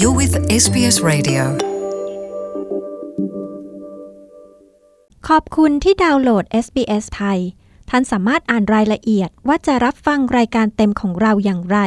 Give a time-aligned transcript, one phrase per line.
[0.00, 1.42] You're with SBS Radio.
[5.28, 7.38] ขอบคุณที่ดาวน์โหลด SBS ไทย
[7.90, 11.78] ท่านสามารถอ่านรายละเอียดว่าจะรับฟังรายการเต็มของเราอย่างไร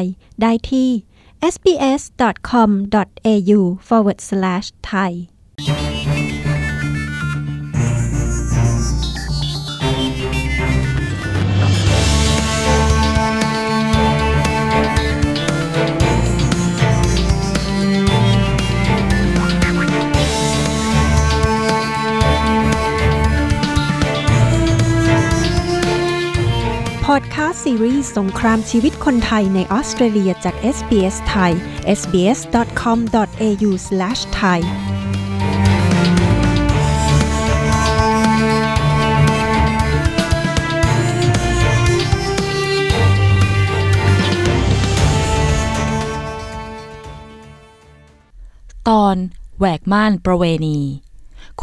[0.41, 0.89] ได้ที่
[1.53, 1.89] sbs.com.au
[27.15, 31.51] พอดแคสต์ซีรีส์สงครามชีวิตคนไทยในออสเตรเลียจาก SBS ไทย
[31.99, 34.59] sbs.com.au/thai
[48.89, 49.15] ตอน
[49.57, 50.79] แหวกม่านประเวณี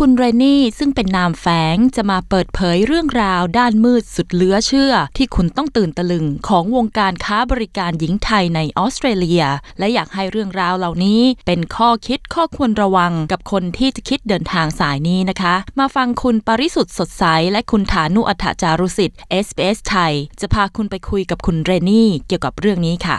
[0.00, 9.44] คุณเรนนี่ซึ่งเป็นนามแฝงจะมาเปิดเผยเรื่องราวด้านมืดสุดเหลือเชื่อ ที่คุณต้องตื่นตะลึงของวงการค้าบริการหญิงไทยในออสเตรเลีย
[9.78, 23.17] และอยากให้เรื่องราวเหล่านี้เป็นข้อคิดข้อควรระวังกับคนที่จะคิดเดินทางสายนี้นะคะ มาฟังคุณปริสุทธ์สดใส และคุณฐานุอัฏฐจารุสิทธิ์ SBS ไทย จะพาคุณไปคุยกับคุณเรนนี่เกี่ยวกับเรื่องนี้ค่ะ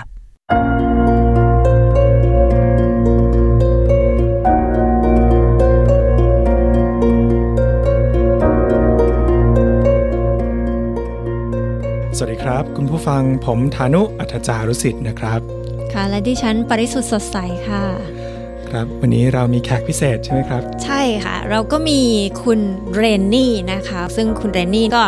[12.20, 15.40] สวัสดีครับ คุณผู้ฟังผมธานุอัธจารุสิทธิ์นะครับ
[15.94, 17.38] ค่ะ และดิฉันปริสุทธ์สดใส
[17.68, 17.84] ค่ะ
[18.72, 22.02] ครับวันนี้เรามีแขกพิเศษใช่ไหมครับ ใช่ค่ะ เราก็มี
[22.44, 22.60] คุณ
[22.96, 25.04] เรนนี่นะคะ ซึ่งคุณเรนนี่ก็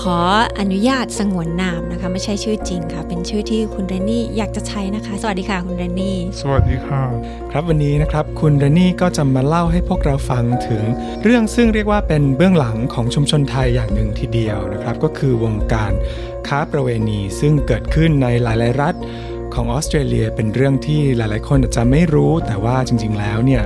[0.00, 0.18] ขอ
[0.58, 7.02] อนุญาตสงวนนามนะคะ ไม่ใช่ชื่อจริงค่ะ เป็นชื่อที่คุณเรนนี่อยากจะใช้นะคะ สวัสดีค่ะคุณเรนนี่ สวัสดีค่ะ
[7.50, 10.82] ครับวันนี้นะครับคุณเรนนี่ก็จะมาเล่าให้พวกเราฟังถึง
[11.22, 15.92] เรื่องซึ่งเรียกว่าเป็นเบื้องหลังของชุมชนไทยอย่างหนึ่งทีเดียวนะครับ ก็คือวงการ
[16.48, 18.94] ค้าประเวณีซึ่งเกิดขึ้นในหลาย ๆ รัฐ
[19.54, 23.62] ของออสเตรเลียเป็นเรื่องที่หลาย ๆ คนอาจจะไม่รู้ แต่ว่าจริง ๆ แล้วเนี่ย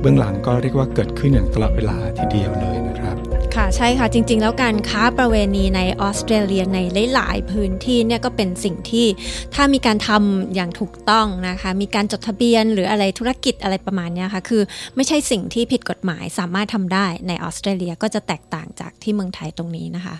[0.00, 3.16] เบื้องหลังก็เรียกว่าเกิดขึ้นอย่างตลอดเวลาทีเดียวเลยนะครับ
[3.54, 6.78] ค่ะใช่ค่ะจริง ๆ แล้วการค้าประเวณีในออสเตรเลียใน
[7.14, 9.06] หลาย ๆ พื้นที่เนี่ยก็เป็นสิ่งที่
[9.54, 14.62] ถ้ามีการทำอย่างถูกต้องนะคะมีการจดทะเบียนหรืออะไรธุรกิจอะไรประมาณนี้ค่ะคือ
[14.96, 20.16] ไม่ใช่สิ่งที่ผิดกฎหมายสามารถทำได้ในออสเตรเลียก็จะแตกต่างจากที่เมืองไทยตรงนี้นะคะ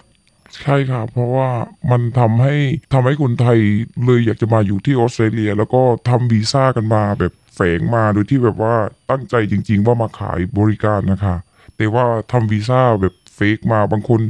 [0.63, 1.49] ใช่ค่ะเพราะว่า
[1.91, 2.55] มันทำให้
[2.93, 3.59] ทำให้คนไทย
[4.05, 8.75] เลยอยากจะมาอยู่ที่ออสเตรเลีย แล้วก็ทำวีซ่ากันมาแบบแฝงมาโดยที่แบบว่า
[9.11, 11.37] ตั้งใจจริง ๆ ว่ามาขายบริการนะคะ
[11.77, 14.21] แต่ว่าทำวีซ่าแบบเฟกมาบางคน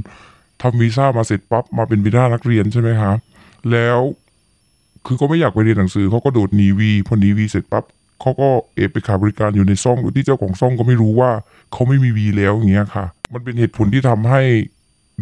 [0.62, 3.12] ทำวีซ่ามาเสร็จปั๊บมาเป็นวีซ่านักเรียนใช่ไหมคะ
[3.72, 3.98] แล้ว
[5.06, 7.84] คือเขาไม่อยากไปเรียนหนังสือเขาก็โดดหนีวีพอหนีวีเสร็จปั๊บ
[8.20, 11.30] เขาก็เอบไปขายบริการอยู่ในซ่องโดยที่เจ้าของซ่องก็ไม่รู้ว่า
[11.72, 14.42] เขาไม่มีวีแล้วอย่างเงี้ยค่ะ มันเป็นเหตุผลที่ทำให้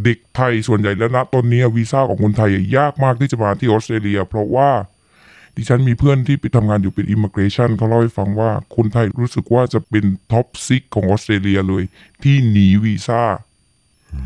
[0.05, 4.71] เด็กไทยส่วนใหญ่แล้วนะตอนนี้วีซ่าของคนไทยยากมากที่จะมาที่ออสเตรเลีย เพราะว่า
[5.57, 11.85] ดิฉันมีเพื่อนที่ไปทำงานอยู่เป็นอิม g เกรชันเขาเล่าให้ฟังว่าคนไทยรู้สึกว่าจะเป็น top six ของออสเตรเลียเลย
[12.23, 13.23] ที่หนีวีซ่า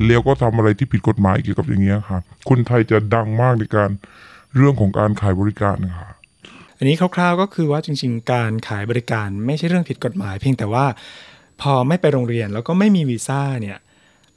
[0.07, 3.91] แล้วก็ทำอะไรที่ผิดกฎหมายเกี่ยวกับอย่างเงี้ยค่ะ คนไทยจะดังมากในการ
[4.57, 6.11] เรื่องของการขายบริการนะคะ
[6.79, 10.87] อันนี้คร่าวๆก็คือว่าจริง ๆ การขายบริการไม่ใช่เรื่องผิดกฎหมาย เพียงแต่ว่า
[11.63, 13.79] พอไม่ไปโรงเรียนแล้วก็ไม่มีวีซ่าเนี่ย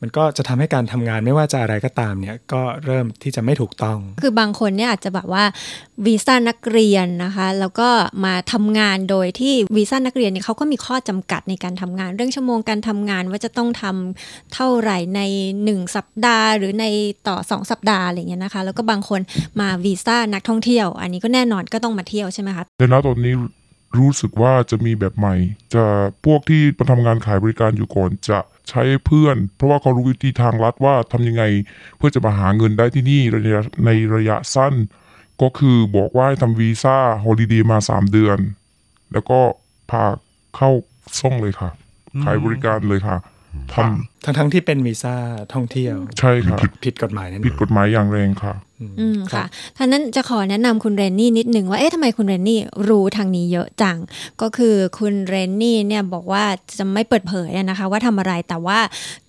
[0.01, 5.43] มันก็จะทำให้การทำงานไม่ว่าจะอะไรก็ตามเนี่ยก็เริ่มที่จะไม่ถูกต้อง คือบางคนเนี่ยอาจจะแบบว่า
[6.05, 7.89] วีซ่านักเรียนนะคะ แล้วก็
[8.25, 15.21] มาทำงานโดยที่วีซ่านักเรียนเนี่ยเขาก็มีข้อจำกัดในการทำงาน เรื่องชั่วโมงการทำงานว่าจะต้องทำเท่าไหร่ใน
[15.59, 16.85] 1 สัปดาห์ หรือใน
[17.27, 19.21] ต่อ 2 สัปดาห์อะไรเงี้ยนะคะ แล้วก็บางคน
[19.59, 23.35] มาวีซ่านักท่องเที่ยว อันนี้ก็แน่นอนก็ต้องมาเที่ยวใช่ไหมคะแต่ณตอนนี้
[23.99, 25.35] รู้สึกว่าจะมีแบบใหม่
[25.73, 25.83] จะ
[26.25, 31.43] พวกที่มาทำงานขายบริการอยู่ก่อนจะ ใช้เพื่อน เพราะว่าเขารู้วิธีทางลัดว่าทำยังไง
[31.97, 34.73] เพื่อจะมาหาเงินได้ที่นี่ในระยะในระยะสั้น
[35.41, 38.37] ก็คือบอกว่าให้ทำวีซ่าฮอลิเดย์มา 3 เดือน
[39.11, 39.39] แล้วก็
[39.89, 40.03] พา
[40.55, 40.69] เข้า
[41.19, 41.69] ซ่องเลยค่ะ
[42.23, 43.17] ขายบริการเลยค่ะ
[43.73, 43.75] ท
[44.25, 45.15] ทั้งๆที่เป็นวีซ่า
[45.53, 48.53] ท่องเที่ยวำใช่ค่ะผิดกฎหมายนั่นเองผิดกฎหมายอย่างแรงค่ะ
[48.99, 49.45] อืมค่ะ
[49.77, 52.59] ท่านั้นจะขอแนะนำคุณเรนนี่นิดหนึ่งว่าเอ๊ะทำไมคุณเรนนี่
[52.89, 53.97] รู้ทางนี้เยอะจัง
[54.41, 56.43] ก็คือคุณเรนนี่เนี่ยบอกว่า
[56.77, 58.79] จะไม่เปิดเผยอะนะคะ ว่าทำอะไรแต่ว่า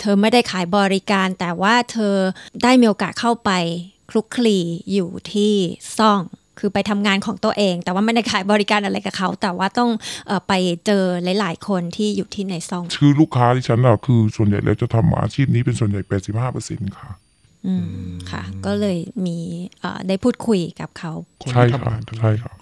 [0.01, 2.15] เธอไม่ได้ขายบริการ แต่ว่าเธอ
[2.63, 3.51] ได้มีโอกาสเข้าไป
[4.11, 4.59] คลุกคลี
[4.93, 5.55] อยู่ที่
[5.99, 6.21] ซ่อง
[6.59, 9.91] คือไปทำงานของตัวเอง แต่ว่าไม่ได้ขายบริการอะไรกับเขา แต่ว่าต้อง
[10.27, 10.53] เออไป
[10.87, 11.05] เจอ
[11.41, 16.01] หลาย ๆ คนที่อยู่ที่ในซ่อง คือลูกค้าที่ฉันอะคือส่วนใหญ่แล้วจะทำอาชีพนี้เป็นส่วนใหญ่
[16.49, 17.11] 85%ค่ะ
[17.67, 17.87] อืม
[18.31, 19.39] ค่ะ ก็เลยมี
[19.81, 21.13] เอ่อได้พูดคุยกับเขา
[21.53, 21.81] ใช่ครับ
[22.19, 22.57] ใช่ครับ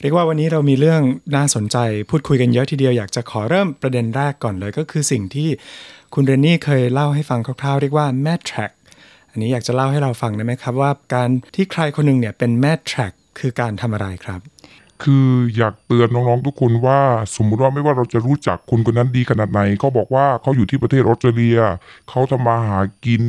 [0.00, 1.02] เรียกว่าวันนี้เรามีเรื่อง
[1.36, 1.76] น่าสนใจ
[2.10, 5.48] พูดคุยกันเยอะทีเดียวอยากจะขอเริ่มประเด็นแรกก่อนเลย ก็คือสิ่งที่
[6.14, 8.72] คุณเรนนี่เคยเล่าให้ฟังคร่าวๆ เรียกว่าแม่ track
[9.30, 14.40] อันนี้อยากจะเล่าให้เราฟังได้ไหมครับว่าการที่ใครคนหนึ่งเนี่ยเป็นแม่ track คือการทำอะไรครับ
[15.02, 17.00] คืออยากเตือนน้องๆทุกคนว่า
[17.36, 21.58] สมมุติว่าไม่ว่าเราจะรู้จักคนคนนั้นดีขนาดไหนเขาบอกว่าเขาอยู่ที่ประเทศออสเตรเลีย
[22.08, 23.22] เขาทำมาหากิน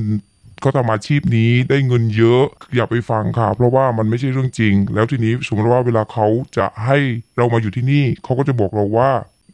[0.61, 2.43] เขาทำอาชีพนี้ได้เงินเยอะ
[2.75, 6.27] อย่าไปฟังค่ะ เพราะว่ามันไม่ใช่เรื่องจริง แล้วทีนี้สมมติว่าเวลาเขา
[6.57, 6.97] จะให้
[7.37, 9.11] เรามาอยู่ที่นี่ เขาก็จะบอกเราว่า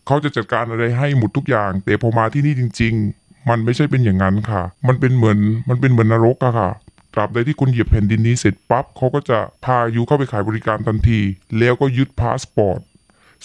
[0.07, 5.38] เขาจะจัดการอะไรให้หมดทุกอย่าง แต่พอมาที่นี่จริง ๆ มันไม่ใช่เป็นอย่างนั้นค่ะ มันเป็นเหมือน
[5.69, 6.69] มันเป็นเหมือนนรกอะค่ะ
[7.27, 11.19] ตราบใดที่คุณเหยียบแผ่นดินนี้เสร็จปั๊บเขาก็จะพา you เข้าไปขายบริการทันที
[11.60, 12.80] แล้วก็ยึดพาสปอร์ต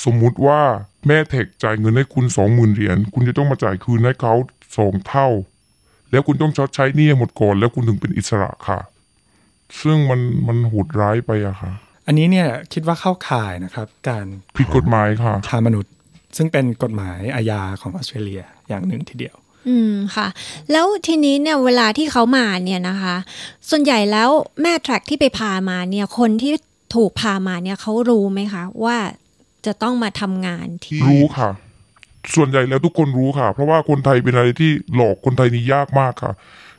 [0.05, 0.61] สมมุติว่า
[1.07, 4.35] แม่เทคจ่ายเงินให้คุณสองหมื่นเหรียญคุณจะต้องมาจ่ายคืนให้เขา
[4.77, 5.29] สองเท่า
[6.11, 8.81] แล้วคุณต้องชดใช้หนี้ให้หมดก่อน แล้วคุณถึงเป็นอิสระค่ะ
[9.83, 11.73] ซึ่งมันมันโหดร้ายไปอะค่ะ
[12.07, 14.27] อันนี้เนี่ยคิดว่าเข้าข่ายนะครับ การ
[14.57, 15.93] ผิดกฎหมายค่ะค้ามนุษย์
[16.37, 19.37] ซึ่งเป็นกฎหมายอาญาของออสเตรเลียอย่างหนึ่งทีเดียว
[19.69, 20.29] อืมค่ะ
[20.73, 23.17] แล้วทีนี้เนี่ยเวลาที่เขามาเนี่ยนะคะ
[23.71, 24.31] ส่วนใหญ่แล้ว
[24.63, 26.53] แม่แทร็กที่ไปพามาเนี่ย คนที่
[26.95, 28.97] ถูกพามาเนี่ยเขารู้ไหมคะ ว่า
[29.67, 31.51] จะต้องมาทำงานที่รู้ค่ะ
[32.35, 36.33] ส่วนใหญ่แล้วทุกคนรู้ค่ะ เพราะว่าคนไทยเป็นอะไรที่หลอกคนไทยนี่ยากมากค่ะ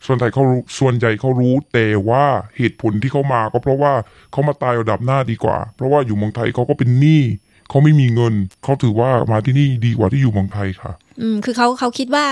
[0.05, 2.25] ส่วนไทยเขารู้ส่วนใหญ่เขารู้แต่ว่า
[2.57, 3.93] เหตุผลที่เขามาก็เพราะว่า
[4.31, 7.23] เขามาตายระดับหน้าดีกว่า เพราะว่าอยู่เมืองไทยเขาก็เป็นหนี้
[7.69, 8.33] เขาไม่มีเงิน
[8.63, 10.91] เขาถือว่ามาที่นี่ดีกว่าที่อยู่เมืองไทยค่ะ
[11.21, 12.25] อืม คือเขาเขาคิดว่า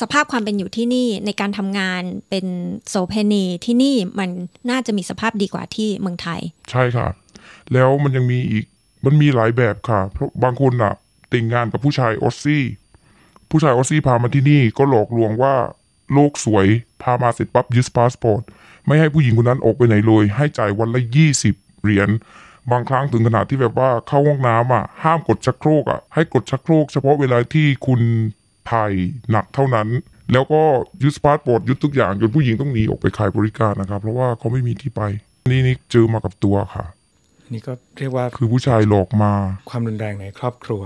[0.00, 2.46] สภาพความเป็นอยู่ที่นี่ในการทำงานเป็น
[2.88, 4.30] โสเพณีที่นี่มัน
[4.70, 6.40] น่าจะมีสภาพดีกว่าที่เมืองไทย
[6.70, 7.08] ใช่ค่ะ
[7.72, 8.64] แล้วมันยังมีอีก
[9.04, 10.94] มันมีหลายแบบค่ะ เพราะบางคนอะ
[11.30, 12.64] แต่งงานกับผู้ชายออสซี่
[13.50, 15.54] ผู้ชายออสซี่พามาที่นี่ก็หลอกลวงว่า
[16.12, 16.66] โลกสวย
[17.02, 18.42] พามาเสร็จปั๊บยึดพาสปอร์ต
[18.86, 22.08] ไม่ให้ผู้หญิงคนนั้นออกไปไหนเลย ให้จ่ายวันละยี่สิบเหรียญ
[22.70, 28.00] บางครั้งถึงขนาดที่แบบว่าเข้าห้องน้ำอะห้ามกดชักโครกอะให้กดชักโครกเฉพาะเวลาที่คุณ
[28.70, 28.92] ถ่าย
[29.30, 29.88] หนักเท่านั้น
[30.32, 30.62] แล้วก็
[31.02, 35.02] ยึดพาสปอร์ตยึดทุกอย่างจนผู้หญิงต้องหนีออกไปขายบริการนะครับ เพราะว่าเขาไม่มีที่ไป
[35.50, 36.84] นี่นี่เจอมากับตัวค่ะ
[37.42, 39.32] อันนี้ก็เรียกว่าคือผู้ชายหลอกมา
[39.70, 40.82] ความรุนแรงในครอบครัว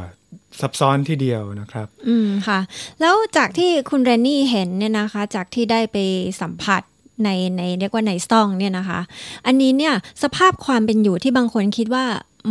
[0.61, 2.61] ซับซ้อนทีเดียวนะครับ อืมค่ะ
[3.01, 5.97] แล้วจากที่คุณเรนนี่เห็นเนี่ยนะคะ จากที่ได้ไป
[6.41, 6.83] สัมผัส
[7.25, 9.01] ในในเรียกว่าในซ่องเนี่ยนะคะ
[9.47, 12.05] อันนี้เนี่ยสภาพความเป็นอยู่ที่บางคนคิดว่า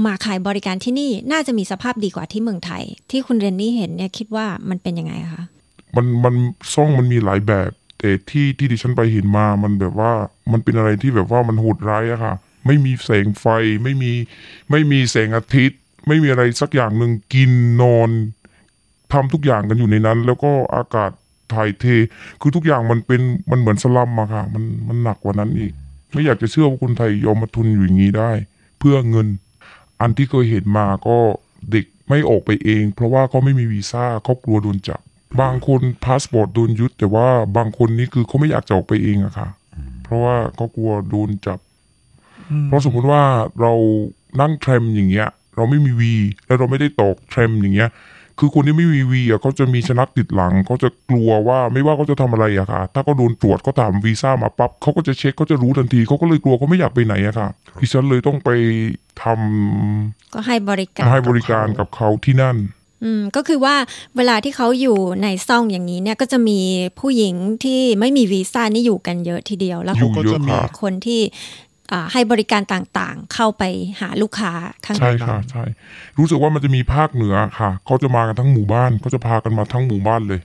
[0.05, 5.43] มาขายบริการที่นี่น่าจะมีสภาพดีกว่าที่เมืองไทย ที่คุณเรนนี่เห็นเนี่ยคิดว่ามันเป็นยังไงคะ
[5.95, 6.35] มันมัน
[6.73, 10.11] ซ่องมันมีหลายแบบ แต่ที่ที่ดิฉันไปเห็นมามันแบบว่า
[10.51, 12.33] มันเป็นอะไรที่แบบว่ามันโหดร้ายอะค่ะ
[12.65, 13.45] ไม่มีแสงไฟ
[13.83, 14.11] ไม่มี
[14.71, 17.51] ไม่มีแสงอาทิตย์ ไม่มีอะไรสักอย่างหนึ่งกิน
[17.81, 18.09] นอน
[19.13, 21.11] ทำทุกอย่างกันอยู่ในนั้น แล้วก็อากาศ
[21.53, 21.85] ถ่ายเท
[22.41, 23.21] คือทุกอย่างมันเป็น
[23.51, 25.73] มันเหมือนสลัมอะค่ะ มันมันหนักกว่านั้นอีก
[26.13, 28.31] ไม่อยากจะเชื่อว่าคนไทยยอมมาทุนอยู่อย่างนี้ได้
[28.79, 29.27] เพื่อเงิน
[30.01, 31.17] อันที่เคยเห็นมาก็
[31.71, 34.99] เด็กไม่ออกไปเอง เพราะว่าเขาไม่มีวีซ่าเขากลัวโดนจับ
[35.41, 39.49] บางคนพาสปอร์ตโดนยึดแต่ว่าบางคนนี่คือเขาไม่อยากจะออกไปเองอะค่ะ
[40.03, 41.59] เพราะว่าเขากลัวโดนจับ
[42.65, 43.23] เพราะสมมุติว่า
[43.61, 43.73] เรา
[44.41, 47.89] นั่ง tram อย่างเงี้ย เราไม่มีวี แล้วเราไม่ได้ตก tram อย่างเงี้ย
[48.39, 57.49] คือคนที่ไม่มีวีอะเขาจะมีชนักติดหลังเขาจะกลัวว่าไม่ว่าเขาจะทำอะไรอะค่ะ ถ้าเขาโดนตรวจเขาถามวีซ่ามาปั๊บเขาก็จะเช็คเขาจะรู้ทันทีเขาก็เลยกลัวเขาไม่อยากไปไหนอะค่ะ
[57.79, 58.49] ดิฉันเลยต้องไป
[59.23, 62.57] ทำก็ให้บริการให้บริการกับเขาที่นั่น
[63.03, 63.75] อืมก็คือว่า
[64.17, 66.59] เวลาที่เขาอยู่ในซ่องอย่างนี้เนี่ยก็จะมี
[66.99, 71.68] ผู้หญิงที่ไม่มีวีซ่านี่อยู่กันเยอะทีเดียว แล้วอยู่เขาก็เยอะจะมีค่ะคนที่อ่า
[72.13, 73.63] ให้บริการต่างๆ เข้าไป
[74.01, 74.51] หาลูกค้า
[74.85, 75.63] ข้างในใช่ค่ะใช่
[76.17, 80.41] รู้สึกว่ามันจะมีภาคเหนือค่ะเขาจะมากันทั้งหมู่บ้านเขาจะพากันมาทั้งหมู่บ้านเลย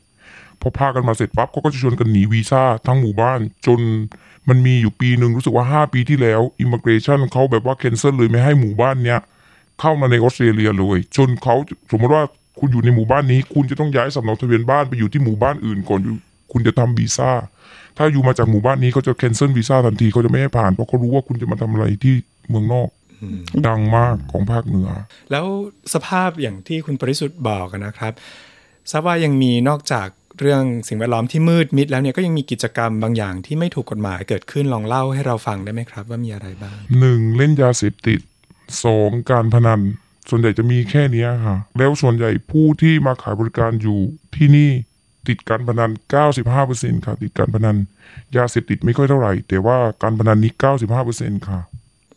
[0.60, 3.80] พอพากันมาเสร็จปั๊บเขาก็จะชวนกันหนีวีซ่าทั้งหมู่บ้าน จน
[4.48, 9.18] มันมีอยู่ปีหนึ่งรู้สึกว่าห้าปีที่แล้วอิม g เกรชันเขาแบบว่า c a n เซิลเลยไม่ให้หมู่บ้านเนี้ย
[9.80, 11.54] เข้ามาในออสเตรเลียเลยจนเขา
[11.90, 12.22] สมมติว่า
[12.58, 16.16] คุณอยู่ในหมู่บ้านนี้ คุณจะต้องย้ายสำเนาทะเบียนบ้านไปอยู่ที่หมู่บ้านอื่นก่อนอยู่
[16.52, 17.30] คุณจะทำวีซ่า
[17.96, 22.14] ถ้าอยู่มาจากหมู่บ้านนี้เขาจะ cancel วีซ่าทันทีเขาจะไม่ให้ผ่านเพราะเขารู้ว่าคุณจะมาทำอะไรที่
[22.48, 22.88] เมืองนอก
[23.66, 24.88] ดังมากของภาคเหนือ
[25.30, 25.46] แล้ว
[25.94, 28.12] สภาพอย่างที่คุณปริสุทธิ์บอกนะครับ
[28.90, 30.08] ทราบว่ายังมีนอกจาก
[30.40, 38.20] เรื่องสิ่งแวดล้อมที่มืดมิดแล้วเนี่ยก็ยังมีกิจกรรมบางอย่างที่ไม่ถูกกฎหมายเกิดขึ้นลองเล่าให้เราฟังได้ไหมครับ ว่ามีอะไรบ้างหนึ่งเล่นยาเสพติด
[38.84, 39.80] สองการพนัน
[40.28, 44.00] ส่วนใหญ่จะมีแค่เนี้ยค่ะ แล้วส่วนใหญ่ผู้ที่มาขายบริการอยู่
[44.36, 44.70] ที่นี่
[45.28, 45.90] ติดการพนัน
[46.48, 47.76] 95%ค่ะ ติดการพนัน
[48.36, 50.52] ยาเสพติดไม่ค่อยเท่าไหร่ แต่ว่าการพนันนี้
[51.00, 51.60] 95%ค่ะ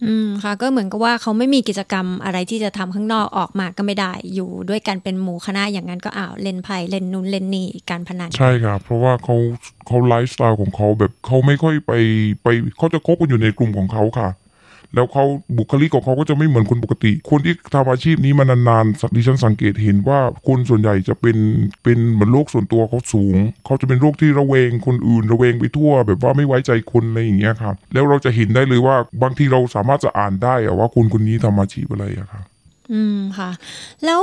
[0.05, 9.35] อืมค่ะ ก็เหมือนกับว่าเขาไม่มีกิจกรรมอะไรที่จะทำข้างนอกออกมาก็ไม่ได้ อยู่ด้วยกันเป็นหมู่คณะอย่างนั้นก็อ้าวเล่นไพ่เล่นนู่นเล่นนี่การพนัน ใช่ครับเพราะว่าเขา
[9.87, 11.93] เขาไลฟ์สไตล์ของเขาแบบเขาไม่ค่อยไป
[12.43, 12.47] ไป
[12.77, 14.29] เขาจะคบกันอยู่ในกลุ่มของเขาค่ะ
[14.97, 15.25] แล้วเขา
[15.57, 21.37] บุคลิกของเขาก็จะไม่เหมือนคนปกติ คนที่ทำอาชีพนี้มานานๆดิฉันสังเกตเห็นว่าคนส่วนใหญ่จะเป็น
[21.83, 23.35] เป็นเหมือนโรคส่วนตัวเขาสูง
[23.65, 32.43] เขาจะเป็นโรคที่ระแวงคนอื่นระแวงไปทั่ว แบบว่าไม่ไว้ใจคนอะไรอย่างเงี้ยครับแล้วเราจะเห็นได้เลยว่าบางทีเราสามารถจะอ่านได้อะว่าคนคนนี้ทำอาชีพอะไรอะครับ
[32.91, 33.49] อืมค่ะ
[34.05, 34.21] แล้ว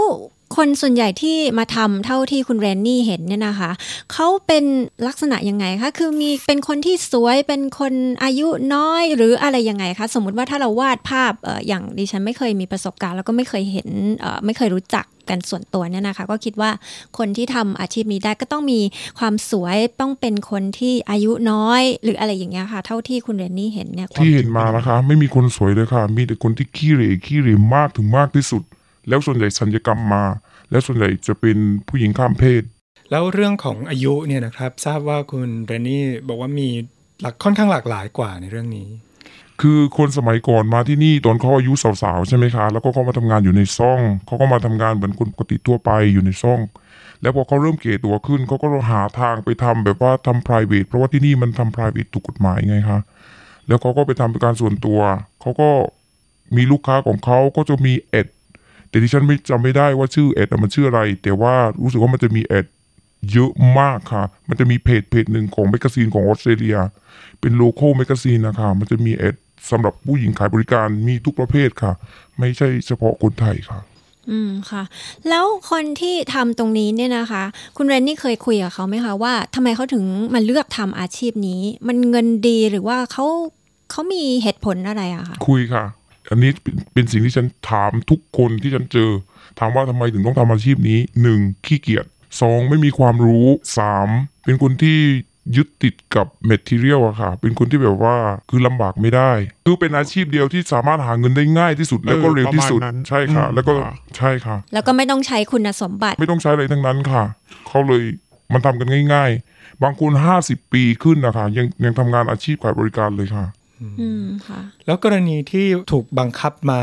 [0.56, 3.70] คนส่วนใหญ่ที่มาทำเท่าที่คุณเรนนี่เห็นเนี่ยนะคะ
[4.12, 4.64] เขาเป็น
[5.06, 7.94] ลักษณะยังไงคะ คือมีเป็นคนที่สวย เป็นคน
[8.24, 13.88] อายุน้อยหรืออะไรยังไงคะ สมมุติว่าถ้าเราวาดภาพออย่างดิฉันไม่เคยมีประสบการณ์ แล้วก็ไม่เคยเห็น
[14.44, 16.70] ไม่เคยรู้จักกันส่วนตัวเนี่ยนะคะ ก็คิดว่า
[17.18, 18.80] คนที่ทำอาชีพนี้ได้ก็ต้องมี
[19.18, 28.62] ความสวยต้องเป็นคนที่อายุน้อย หรืออะไรอย่างเงี้ยค่ะ เท่าที่คุณเรนนี่เห็นเนี่ยที่เห็นมานะคะ ไม่มีคนสวยเลยค่ะ มีแต่คนที่ขี้เหร่ขี้เหร่มากถึงมากที่สุด
[29.08, 30.24] แล้วส่วนใหญ่สัญญกรรมมา
[30.70, 31.56] แล้วส่วนใหญ่จะเป็น
[31.88, 32.62] ผู้หญิงข้ามเพศ
[33.10, 36.68] แล้วเรื่องของอายุเนี่ยนะครับ ทราบว่าคุณเรนนี่บอกว่ามี
[37.20, 38.88] หลักค่อนข้างหลากหลายกว่าในเรื่องนี้
[39.60, 46.60] คือคนสมัยก่อนมาที่นี่ตอนเขาอายุสาวๆใช่ไหมคะ แล้วก็เขามาทำงานอยู่ในซ่องเขาก็มาทำงานเหมือนคนปกติทั่วไปอยู่ในซ่อง
[47.22, 53.00] แล้วพอเขาเริ่มเก่ตัวขึ้นเขาก็หาทางไปทำแบบว่าทำ private เพราะว่าที่นี่มันทำ private ถูกกฎหมายไงคะ
[53.66, 55.00] แล้วเขาก็ไปทำเป็นการส่วนตัว
[55.40, 55.70] เขาก็
[56.56, 58.26] มีลูกค้าของเขาก็จะมี ad
[58.94, 62.66] แต่ที่ฉันไม่จำไม่ได้ว่าชื่อ ad มันชื่ออะไร แต่ว่ารู้สึกว่ามันจะมี ad
[63.32, 66.76] เยอะมากค่ะ มันจะมีเพจเพจหนึ่งของ magazine ของออสเตรเลีย
[67.40, 69.34] เป็น local magazine นะคะ มันจะมี ad
[69.70, 71.92] สำหรับผู้หญิงขายบริการมีทุกประเภทค่ะ
[72.38, 73.78] ไม่ใช่เฉพาะคนไทยค่ะ
[74.30, 74.82] อืมค่ะ
[75.28, 77.42] แล้วคนที่ทำตรงนี้เนี่ยนะคะ
[77.76, 83.26] คุณเรนนี่เคยคุยกับเขาไหมคะว่าทำไมเขาถึงมาเลือกทำอาชีพนี้ มันเงินดีหรือว่าเขา
[83.90, 85.84] เขามีเหตุผลอะไรอะคะคุยค่ะ
[86.30, 89.10] อันนี้เป็นเป็นสิ่งที่ฉันถามทุกคนที่ฉันเจอ
[89.58, 92.06] ถามว่าทำไมถึงต้องทำอาชีพนี้หนึ่งขี้เกียจ
[92.40, 93.46] สองไม่มีความรู้
[93.78, 94.08] สาม
[94.44, 94.98] เป็นคนที่
[95.56, 98.16] ยึดติดกับเมท e เรียลอะค่ะ เป็นคนที่แบบว่า
[98.50, 99.32] คือลำบากไม่ได้
[99.66, 107.24] คือเป็นอาชีพเดียวที่สามารถหาเงินได้ง่ายที่สุดแล้วก็เร็วที่สุดประมาณนั้นใช่ค่ะอืมแล้วก็ค่ะใช่ค่ะ แล้วก็ไม่ต้องใช้คุณสมบัติ ไม่ต้องใช้อะไรทั้งนั้นค่ะ
[107.68, 108.02] เขาเลย
[108.52, 113.44] มันทำกันง่าย ๆ บางคนห้าสิบปีขึ้นนะคะยังยังทำงานอาชีพขายบริการเลยค่ะ
[114.00, 116.80] อืมค่ะ แล้วกรณีที่ถูกบังคับมา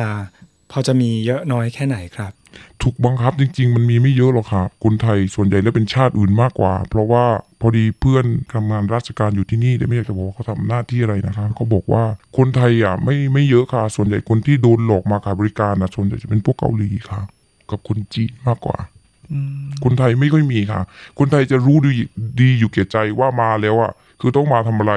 [0.72, 2.32] พอจะมีเยอะน้อยแค่ไหนครับ
[2.84, 7.26] ถูกบังคับจริง ๆ มันมีไม่เยอะหรอกค่ะคนไทยส่วนใหญ่แล้วเป็นชาติอื่นมากกว่า เพราะว่า
[7.62, 12.04] พอดีเพื่อนทำงานราชการอยู่ที่นี่แต่ไม่อยากจะบอกว่าเขาทำหน้าที่อะไรนะคะเขาบอกว่า
[12.38, 17.22] คนไทยอะไม่ไม่เยอะค่ะ ส่วนใหญ่คนที่โดนหลอกมาขายบริการนะส่วนใหญ่จะเป็นพวกเกาหลีค่ะ
[17.72, 18.78] กับคนจีนมากกว่า
[19.84, 20.82] คนไทยไม่ค่อยมีค่ะ
[21.20, 21.92] คนไทยจะรู้ดี
[22.42, 24.94] ดีอยู่แก่ใจว่ามาแล้วอะคือต้องมาทำอะไร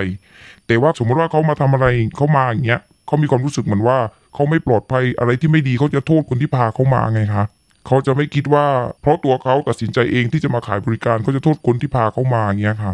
[0.67, 3.99] แต่ว่าสมมติว่าเขามาทำอะไรเขามาอย่างเงี้ยเขามีความรู้สึกเหมือนว่า
[4.35, 7.45] เขาไม่ปลอดภัยอะไรที่ไม่ดีเขาจะโทษคนที่พาเขามาไงคะ
[7.87, 8.67] เขาจะไม่คิดว่า
[9.01, 12.93] เพราะตัวเขาตัดสินใจเองที่จะมาขายบริการเขาจะโทษคนที่พาเขามาอย่างเงี้ยค่ะ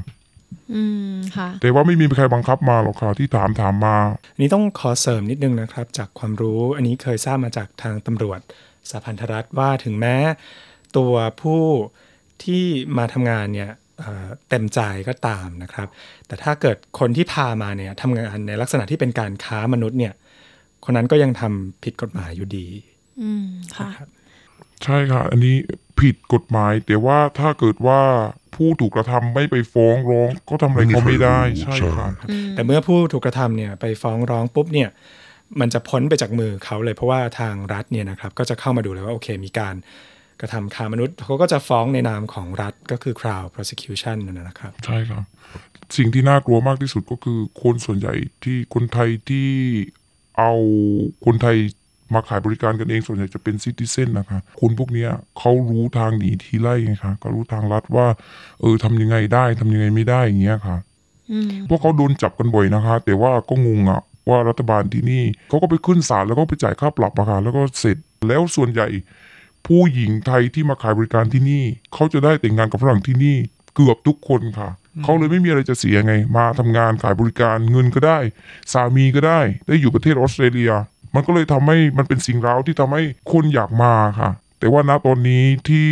[0.75, 3.97] อืมค่ะ แต่ว่าไม่มีใครบังคับมาหรอกค่ะที่ถามถามมา
[4.35, 8.41] อันนี้ต้องขอเสริมนิดนึงนะครับ จากความรู้อันนี้เคยทราบมาจากทางตำรวจ
[8.91, 10.17] สาพันธรัฐว่าถึงแม้
[10.97, 11.13] ตัว
[11.43, 11.65] ผู้
[12.45, 12.65] ที่
[12.99, 15.89] มาทำงานเนี่ย เอ่อเต็มใจก็ตามนะครับ
[16.27, 20.15] แต่ถ้าเกิดคนที่พามาเนี่ยทำงานในลักษณะที่เป็นการค้ามนุษย์เนี่ย
[20.85, 22.67] คนนั้นก็ยังทำผิดกฎหมายอยู่ดี
[23.23, 23.91] อืมค่ะ
[24.85, 25.57] ใช่ค่ะ อันนี้
[26.01, 28.01] ผิดกฎหมาย แต่ว่าถ้าเกิดว่า
[28.55, 32.09] ผู้ถูกกระทำไม่ไปฟ้องร้องก็ทำอะไรเขาไม่ได้ใช่ค่ะ
[32.53, 34.89] แต่เมื่อผู้ถูกกระทำเนี่ยไปฟ้องร้องปุ๊บเนี่ย
[35.61, 39.75] มันจะพ้นไปจากมือเขาเลยเพราะว่าทางรัฐเนี่ยนะครับ ก็จะเข้ามาดูเลยว่าโอเค มีการ
[40.41, 45.25] กระทำค้ามนุษย์เขาก็จะฟ้องในนามของรัฐก็คือ Crown Prosecution นั่นนะครับใช่ครับ
[45.97, 49.49] สิ่งที่น่ากลัวมากที่สุดก็คือคนส่วนใหญ่ที่คนไทยที่
[50.39, 50.53] เอา
[51.27, 51.57] คนไทย
[52.15, 58.07] มาขายบริการกันเองส่วนใหญ่จะเป็นซิติเซนนะคะคนพวกเนี้ยเขารู้ทางหนีทีไล่ไงคะก็รู้ทางลัดว่า
[58.61, 60.77] เออทำยังไงได้ทำยังไงไม่ได้อย่างเงี้ยค่ะ
[61.31, 67.97] อืมพวกเขาโดนจับกันบ่อยนะคะ แต่ว่าก็งงอะว่ารัฐบาลที่นี่เขาก็ไปขึ้นศาลแล้วก็ไปจ่ายค่าปรับอะค่ะแล้วก็เสร็จ
[68.29, 68.89] แล้วส่วนใหญ่
[69.67, 71.65] ผู้หญิงไทยที่มาขายบริการที่นี่
[71.95, 73.37] เขาจะได้แต่งงานกับฝรั่งที่นี่
[73.75, 74.71] เกือบทุกคนค่ะ
[75.05, 78.19] เขาเลยไม่มีอะไรจะเสียไง มาทำงานขายบริการเงินก็ได้
[78.73, 80.73] สามีก็ได้ ได้อยู่ประเทศออสเตรเลีย
[81.15, 83.03] มันก็เลยทำให้มันเป็นสิ่งเร้าที่ทำให้
[83.33, 85.89] คนอยากมาค่ะ แต่ว่าณตอนนี้ที่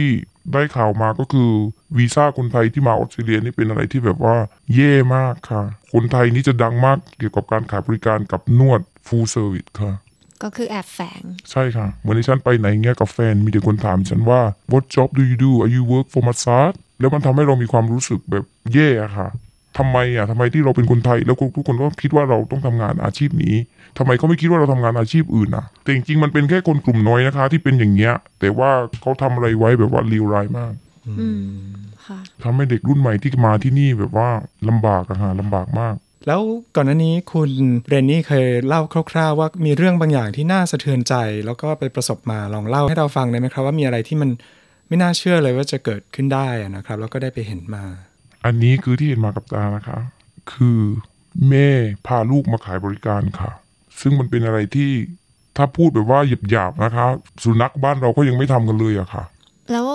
[0.52, 1.50] ได้ข่าวมาก็คือ
[1.96, 4.36] วีซ่าคนไทยที่มาออสเตรเลียนี่เป็นอะไรที่แบบว่า
[4.74, 9.92] เย่มากค่ะ คนไทยนี่จะดังมากเกี่ยวกับการขายบริการกับนวด full service ค่ะ
[10.42, 14.40] ก็คือแอบแฝง ใช่ค่ะ เหมือนที่ฉันไปไหนเงี้ยกับแฟนมีแต่คนถามฉันว่า
[14.72, 19.28] what job do you do are you work for massage แล้วมันทำให้เรามีความรู้สึกแบบแย่อะค่ะ
[19.78, 23.54] ทำไมอะทำไมที่เราเป็นคนไทยแล้วทุกคนก็คิดว่าเราต้องทำงานอาชีพนี้
[23.98, 30.72] ทำไมเขาไม่คิดว่าเราทำงานอาชีพอื่นอะ แต่จริงๆมันเป็นแค่คนกลุ่มน้อยนะคะ ที่เป็นอย่างเงี้ย แต่ว่าเขาทำอะไรไว้แบบว่าเลวร้ายมาก
[31.20, 31.42] อืม
[32.06, 34.30] ค่ะทำให้เด็กรุ่นใหม่ที่มาที่นี่แบบว่า
[34.68, 35.94] ลำบากอะฮะลำบากมาก
[36.26, 36.40] แล้ว
[36.74, 37.50] ก่อนหน้านี้คุณ
[37.88, 38.80] เรนนี่เคยเล่า
[39.12, 41.14] คร่าวๆ ว่ามีเรื่องบางอย่างที่น่าสะเทือนใจ
[41.46, 44.30] แล้วก็ไปประสบมาลองเล่าให้เราฟังได้ไหมครับ ว่ามีอะไรที่มัน
[44.88, 47.84] ไม่น่าเชื่อเลยว่าจะเกิดขึ้นได้อะนะครับ แล้วก็ได้ไปเห็นมา
[48.44, 49.98] อันนี้คือที่เห็นมากับตานะคะ
[50.52, 50.80] คือ
[51.48, 51.68] แม่
[52.06, 53.50] พาลูกมาขายบริการค่ะ
[54.00, 54.90] ซึ่งมันเป็นอะไรที่
[55.56, 56.20] ถ้าพูดแบบว่า
[56.50, 57.06] หยาบๆนะคะ
[57.42, 59.24] สุนัขบ้านเราก็ยังไม่ทำกันเลยอะค่ะ
[59.72, 59.86] แล้ว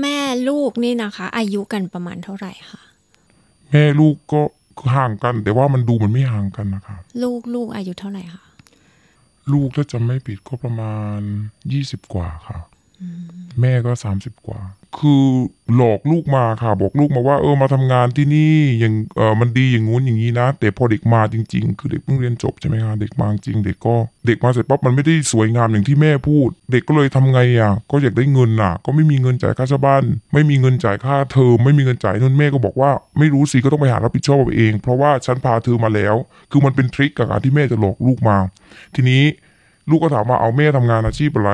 [0.00, 2.80] แม่ลูกนี่นะคะ อายุกันประมาณเท่าไหร่คะ
[3.70, 4.40] แม่ลูกก็
[4.94, 8.42] ห่างกัน แต่ว่ามันดูมันไม่ห่างกันนะคะลูกลูกอายุเท่าไหร่คะ
[9.52, 11.20] ลูกถ้าจำไม่ผิดก็ประมาณ
[11.72, 12.58] ยี่สิบกว่าค่ะ
[13.60, 14.60] แม่ก็สามสิบกว่า
[14.96, 15.24] คือ
[15.76, 23.94] หลอกลูกมาค่ะ บอกลูกมาว่าเออมาทำงานที่นี่อย่างเออมันดีอย่างงู้นอย่างนี้นะ แต่พอเด็กมาจริง ๆ คือเด็กเพิ่งเรียนจบใช่ไหมคะเด็กมาจริงเด็กก็
[24.26, 36.14] เด็กมาเสร็จปั๊บมันไม่ได้สวยงามอย่างที่แม่พูด เด็กก็เลยทำไงอะ ก็อยากได้เงินน่ะ ก็ไม่มีเงินจ่ายค่าเช่าบ้าน ไม่มีเงินจ่ายค่าเทอมไม่มีเงินจ่ายนู่นแม่ก็บอกว่าไม่รู้สิก็ต้องไปหารับผิดชอบเอาเองเพราะว่าฉันพาเธอมาแล้ว
[36.50, 38.38] คือมันเป็นทริคกับการที่แม่จะหลอกลูกมา
[38.94, 39.22] ทีนี้
[39.90, 41.52] ลูกก็ถามว่าเอาแม่ทำงานอาชีพอะไร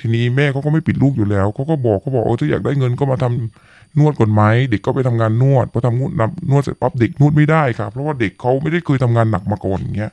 [0.00, 6.10] ทีนี้แม่เขาก็ไม่ปิดลูกอยู่แล้วเขาก็บอกเขาบอกเออถ้าอยากได้เงินก็มาทำนวดก่อนไหมเด็กก็ไปทำงานนวดพอทำนวด
[6.50, 10.12] นวดเสร็จปั๊บเด็กนวดไม่ได้ครับเพราะว่าเด็กเขาไม่ได้เคยทำงานหนักมาก่อนอย่างเงี้ย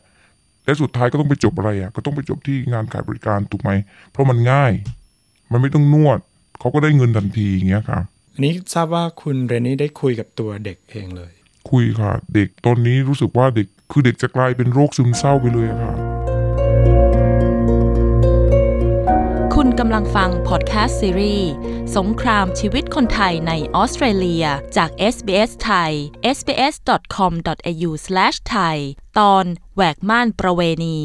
[0.66, 3.72] และสุดท้ายก็ต้องไปจบอะไรอะก็ต้องไปจบที่งานขายบริการถูกไหม
[4.12, 4.72] เพราะมันง่าย
[5.52, 6.20] มันไม่ต้องนวด
[6.60, 11.32] เขาก็ได้เงินทันทีอย่างเงี้ยครับอันนี้ทราบว่าคุณเรนนี่ได้คุยกับตัวเด็กเองเลย
[11.72, 16.13] คุยค่ะ เด็กตอนนี้รู้สึกว่าเด็กคือเด็กจะกลายเป็นโรคซึมเศร้าไปเลยอะค่ะ
[19.80, 21.50] กำลังฟังพอดแคสต์ซีรีส์
[21.98, 24.46] สงครามชีวิตคนไทยในออสเตรเลีย
[24.78, 25.92] จาก SBS ไทย
[26.38, 28.78] sbs.com.au/thai
[29.20, 31.00] ตอนแหวกม่านประเวณี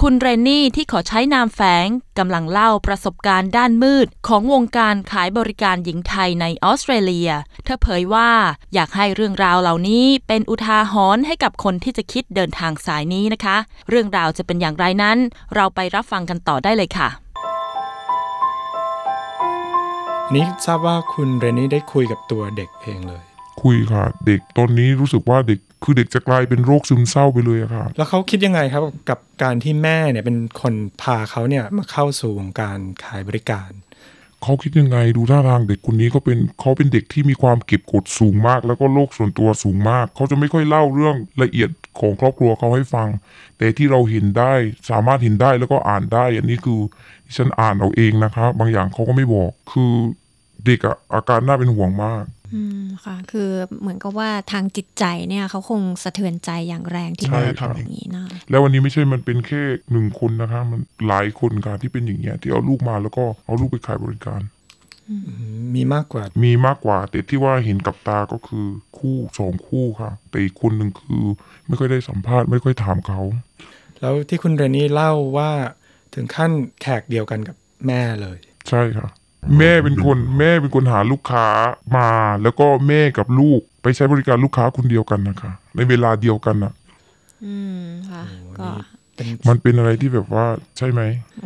[0.00, 1.88] คุณเรนนี่ที่ขอใช้นามแฝง
[2.18, 7.30] กำลังเล่าประสบการณ์ด้านมืด ของวงการขายบริการหญิงไทยในออสเตรเลีย
[7.64, 8.30] เธอเผยว่า
[8.74, 13.56] อยากให้เรื่องราวเหล่านี้เป็นอุทาหรณ์ให้กับคนที่จะคิดเดินทางสายนี้นะคะ
[13.88, 15.18] เรื่องราวจะเป็นอย่างไรนั้น
[15.54, 17.10] เราไปรับฟังกันต่อได้เลยค่ะ
[20.30, 23.22] นี้ทราบว่าคุณเรนนี่ได้คุยกับตัวเด็กเองเลย
[23.62, 33.70] คุยค่ะ เด็กตอนนี้รู้สึกว่าเด็กคือเด็กจะกลายเป็นโรคซึมเศร้าไปเลยอะค่ะแล้วเขาคิดยังไงครับกับการที่แม่เนี่ยเป็นคนพาเขาเนี่ยมาเข้าสู่วงการขายบริการ
[34.42, 41.70] เขาคิดยังไงดูท่าทางเด็กคนนี้เขาเป็นเขาเป็นเด็กที่มีความเก็บกดสูงมาก แล้วก็โลกส่วนตัวสูงมาก เขาจะไม่ค่อยเล่าเรื่องละเอียด
[42.00, 43.08] ของครอบครัวเขาให้ฟัง
[43.58, 44.52] แต่ที่เราเห็นได้
[44.90, 46.80] สามารถเห็นได้แล้วก็อ่านได้ อันนี้คือ
[47.26, 49.92] ที่ฉันอ่านเอาเองนะคะบางอย่างเขาก็ไม่บอกคือ
[50.64, 64.40] เด็กอะอาการน่าเป็นห่วงมาก อืมค่ะ คือเหมือนกับว่าทางจิตใจเนี่ยเขาคงสะเทือนใจอย่างแรงที่ใช่แม่ครับทำอย่างนี้นะแล้ววันนี้ไม่ใช่มันเป็นแค่หนึ่งคนนะคะ มันหลายคนค่ะที่เป็นอย่างเงี้ยที่เอาลูกมาแล้วก็เอาลูกไปขายบริการ
[65.74, 68.66] มีมากกว่ามีมากกว่าแต่ที่ว่าเห็นกับตาก็คือ
[68.98, 71.24] คู่สองคู่ค่ะ แต่อีกคนหนึ่งคือ
[71.66, 73.20] ไม่ค่อยได้สัมภาษณ์ไม่ค่อยถามเขา
[74.00, 75.50] แล้วที่คุณเรนนี่เล่าว่า
[76.14, 76.50] ถึงขั้น
[76.82, 79.08] แขกเดียวกันกับแม่เลย ใช่ค่ะ
[79.58, 81.46] แม่เป็นคนแม่เป็นคนหาลูกค้า
[81.96, 82.10] มา
[82.42, 86.72] แล้วก็แม่กับลูกไปใช้บริการลูกค้าคนเดียวกันนะคะ ในเวลาเดียวกันอะ
[87.44, 88.22] อืมค่ะ
[88.58, 88.68] ก็
[89.14, 90.46] เป็นมันเป็นอะไรที่แบบว่า
[90.78, 91.00] ใช่ไหม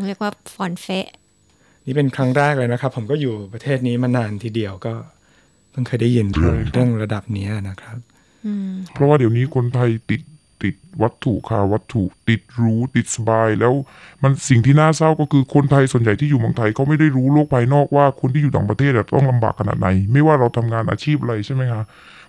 [0.06, 1.08] เรียกว่าฟอนเฟะ
[1.86, 4.92] นี่เป็นครั้งแรกเลยนะครับ ผมก็อยู่ประเทศนี้มานานทีเดียวก็
[5.70, 7.96] เพิ่งเคยได้ยินเรื่องเรื่องระดับเนี้ยนะครับ
[8.46, 10.20] อืมเพราะว่าเดี๋ยวนี้คนไทยติด
[10.62, 13.74] ติดวัตถุค่ะวัตถุติดรู้ติดสบาย แล้ว
[14.22, 21.82] มันสิ่งที่น่าเศร้าก็คือคนไทยส่วนใหญ่ที่อยู่เมืองไทยเขาไม่ได้รู้โลกภายนอกว่าคนที่อยู่ต่างประเทศต้องลำบากขนาดไหน ไม่ว่าเราทำงานอาชีพอะไรใช่ไหมคะ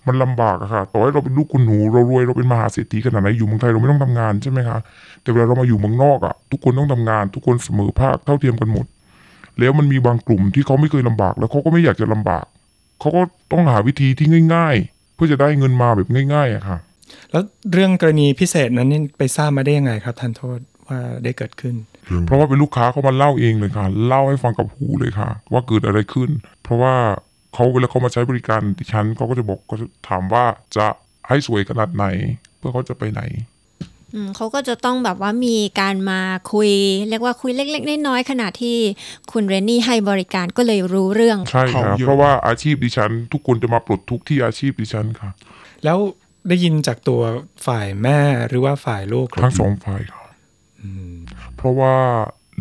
[0.07, 4.77] มันลำบากอะค่ะต่อให้เราเป็นลูกคุณหนูเรารวยเราเป็นมหาเศรษฐีขนาดไหนอยู่เมืองไทยเราไม่ต้องทำงานใช่ไหมคะ
[5.21, 8.85] แต่เวลาเรามาอยู่เมืองนอกอะทุกคนต้องทำงาน ทุกคนเสมอภาคเท่าเทียมกันหมด
[9.59, 12.45] แล้วมันมีบางกลุ่มที่เขาไม่เคยลำบาก แล้วเขาก็ไม่อยากจะลำบาก
[12.99, 16.77] เขาก็ต้องหาวิธีที่ง่าย ๆ เพื่อจะได้เงินมาแบบง่ายๆอะค่ะ
[17.31, 17.43] แล้ว
[17.73, 21.75] เรื่องกรณีพิเศษนั้นนี่ไปทราบมาได้ยังไงครับท่านโทษว่าได้เกิดขึ้น
[22.25, 26.29] เพราะว่าเป็นลูกค้าเขามาเล่าเองเลยค่ะ เล่าให้ฟังกับหูเลยค่ะ ว่าเกิดอะไรขึ้น
[26.63, 26.93] เพราะว่า
[27.53, 30.43] เขาเวลาเขามาใช้บริการดิฉันเขาก็จะบอกก็จะถามว่า
[30.75, 30.85] จะ
[31.27, 32.05] ให้สวยขนาดไหน
[32.57, 33.21] เพื่อเขาจะไปไหน
[34.13, 36.21] อืมเขาก็จะต้องแบบว่ามีการมา
[36.53, 36.71] คุย
[37.09, 38.77] เรียกว่าคุยเล็กๆน้อยๆขณะที่
[39.31, 45.29] คุณเรนนี่ให้บริการก็เลยรู้เรื่องใช่ครับเพราะว่าอาชีพดิฉัน ทุกคนจะมาปลดทุกข์ที่อาชีพดิฉันค่ะ
[45.85, 45.97] แล้ว
[46.47, 47.21] ได้ยินจากตัว
[47.65, 50.25] ฝ่ายแม่หรือว่าฝ่ายลูกครับทั้งสองฝ่ายค่ะ
[51.55, 51.95] เพราะว่า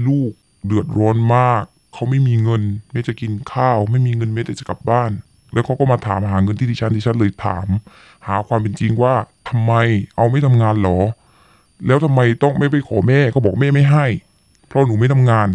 [0.09, 0.31] ลูก
[0.67, 5.11] เดือดร้อนมาก เขาไม่มีเงินไม่จะกินข้าว ไม่มีเงินไม่แต่จะกลับบ้าน
[5.53, 7.67] แล้วเขาก็มาถามหาเงินที่ดิฉันดิฉันเลยถาม
[8.27, 9.15] หาความเป็นจริงว่า
[9.49, 9.73] ทำไม
[10.17, 10.99] เอาไม่ทำงานหรอ
[11.87, 14.07] แล้วทำไมต้องไม่ไปขอแม่ก็บอกแม่ไม่ให้
[14.69, 15.49] เพราะหนูไม่ทำงาน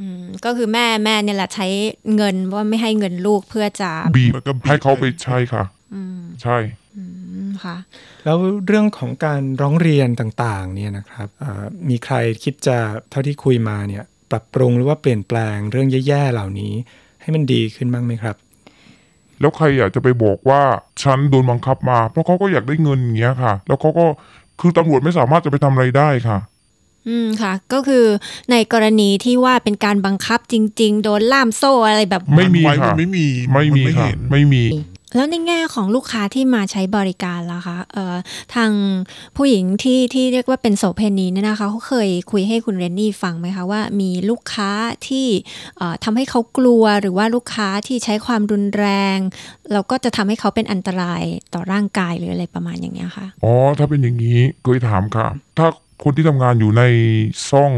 [0.00, 1.66] อืมก็คือแม่แม่เนี่ยแหละใช้
[2.16, 6.85] เงินว่าไม่ให้เงินลูกเพื่อจะบีบแล้วก็บีบให้เขาไปใช่ค่ะอืมใช่อืม
[7.64, 7.76] ค่ะ
[8.24, 12.78] แล้วเรื่องของการร้องเรียนต่างๆเนี่ยนะครับอ่ามีใครคิดจะ
[13.10, 16.72] เท่าที่คุยมาเนี่ยปรับปรุงหรือว่าเปลี่ยนแปลงเรื่องแย่ๆเหล่านี้
[17.20, 18.36] ให้มันดีขึ้นบ้างไหมครับ
[19.40, 20.62] แล้วใครอยากจะไปบอกว่า
[21.02, 24.06] ฉันโดนบังคับมา เพราะเขาก็อยากได้เงินอย่างเงี้ยค่ะ แล้วเขาก็
[24.60, 26.38] คือตำรวจไม่สามารถจะไปทำอะไรได้ค่ะ
[27.08, 28.04] อืมค่ะ ก็คือ
[28.50, 34.62] ในกรณีที่ว่าเป็นการบังคับจริง ๆ โดนล่ามโซ่อะไรแบบไม่มีนว้ค่ะนไม่มีไม่มีนค่ะเห็นไม่มี
[35.14, 38.16] แล้วในแง่ของลูกค้าที่มาใช้บริการล่ะคะเอ่อ
[38.54, 38.70] ทาง
[39.36, 44.70] ผู้หญิงที่ที่เรียกว่าเป็นโสเพณีเนี่ยนะคะเขาเคยคุยให้คุณเรนนี่ฟังไหมคะว่ามีลูกค้า
[45.08, 45.26] ที่
[45.76, 49.18] เอ่อทำให้เขากลัวหรือว่าลูกค้าที่ใช้ความรุนแรง
[49.72, 51.22] แล้วก็จะทำให้เขาเป็นอันตราย
[51.54, 55.26] ต่อร่างกายหรืออะไรประมาณอย่างเงี้ยค่ะอ๋อถ้าเป็นอย่างนี้เคยถามค่ะ
[55.58, 55.66] ถ้า
[56.02, 56.82] คนที่ทำงานอยู่ใน
[57.50, 57.72] ซ่อง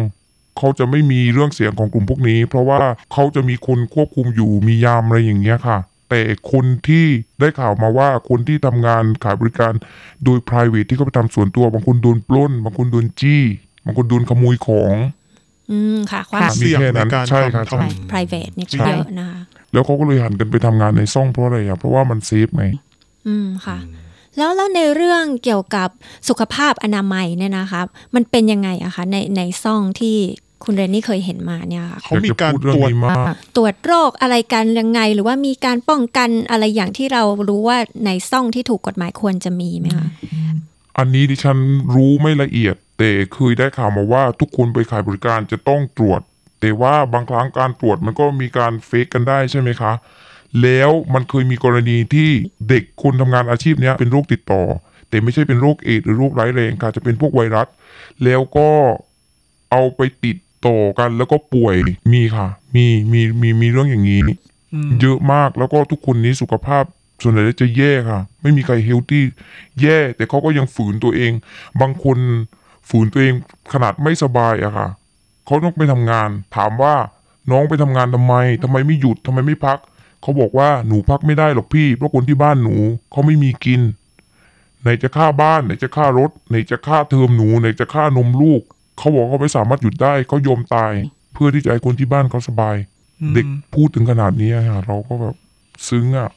[0.58, 2.78] เขาจะไม่มีเรื่องเสียงของกลุ่มพวกนี้ เพราะว่า
[3.12, 6.20] เขาจะมีคนควบคุมอยู่มียามอะไรอย่างเงี้ยค่ะ แต่
[6.52, 7.04] คนที่
[7.40, 9.72] ได้ข่าวมาว่าคนที่ทำงานขายบริการ
[10.24, 13.42] โดย p r i v a t ที่เขาไปทำส่วนตัว บางคนโดนปล้น บางคนโดนจี้
[13.84, 14.94] บางคนโดนขโมยของ
[15.70, 19.40] อืมค่ะ ความค่ะมีเสี่ยงแค่ในนั้นการใช่ครับทำใช่ทำ private นี่ใช่เยอะนะคะ
[19.72, 22.64] แล้วเขาก็เลยหันกันไปทำงานในซ่องเพราะอะไรอะเพราะว่ามันเซฟไง
[23.26, 23.78] อืมค่ะ
[24.36, 25.88] แล้วแล้วในเรื่องเกี่ยวกับ
[26.28, 27.80] สุขภาพอนามัยเนี่ยนะคะ
[28.14, 30.16] มันเป็นยังไงอะคะในในซ่องที่
[30.64, 40.08] คุณเรนนี่เคยเห็นมาเนี่ยค่ะเขามีการอยจะพูดเรื่อตงรวจนี้มากตรวจโรคอะไรกันยังไง หรือว่ามีการป้องกันอะไรอย่างที่เรารู้ว่าในซ่องที่ถูกกฎหมายควรจะมีไหมคะ
[40.98, 41.58] อันนี้ดิฉัน
[41.94, 46.20] รู้ไม่ละเอียด แต่เคยได้ข่าวมาว่าทุกคนไปขายบริการจะต้องตรวจ
[46.60, 49.92] แต่ว่าบางครั้งการตรวจมันก็มีการเฟกกันได้ใช่ไหมคะ
[50.62, 52.30] แล้วมันเคยมีกรณีที่
[52.68, 54.62] เด็กคนทำงานอาชีพเนี้ยเป็นโรคติดต่อ
[55.08, 57.68] แต่ไม่ใช่เป็นโรคเอดส์หรือโรคร้ายแรงค่ะจะเป็นพวกไวรัส
[58.24, 58.68] แล้วก็
[59.70, 61.74] เอาไปติด ต่อกันแล้วก็ป่วย
[62.12, 64.20] มีค่ะ มีมีมีมีเรื่องอย่างนี้
[65.00, 66.84] เยอะมากแล้วก็ทุกคนนี้สุขภาพ
[67.22, 69.24] ส่วนใหญ่จะแย่ค่ะ ไม่มีใครเฮลตี้
[69.80, 71.32] แย่ แต่เขาก็ยังฝืนตัวเอง
[71.80, 72.18] บางคน
[72.88, 73.34] ฝืนตัวเอง
[73.72, 74.88] ขนาดไม่สบายอะค่ะ
[75.46, 76.94] เขาต้องไปทำงาน ถามว่า
[77.50, 79.78] น้องไปทำงานทำไมทำไมไม่หยุดทำไมไม่พัก
[80.22, 82.76] เขาบอกว่าหนูพักไม่ได้หรอกพี่ เพราะคนที่บ้านหนู
[83.10, 83.80] เขาไม่มีกิน
[84.82, 88.62] ไหนจะค่าบ้าน ไหนจะค่ารถ ไหนจะค่าเทอมหนู ไหนจะค่านมลูก
[88.98, 90.92] เขาบอกเขาไม่สามารถหยุดได้เขายอมตาย
[91.32, 92.76] เพื่อที่จะให้คนที่บ้านเขาสบาย
[93.34, 95.36] เด็กพูดถึงขนาดนี้อะเราก็แบบ
[95.88, 96.30] ซึ้งอะ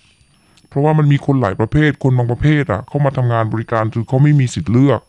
[0.70, 5.00] เพราะว่ามันมีคนหลายประเภท คนบางประเภทอะเขามาทำงานบริการคือเขาไม่มีสิทธิ์เลือก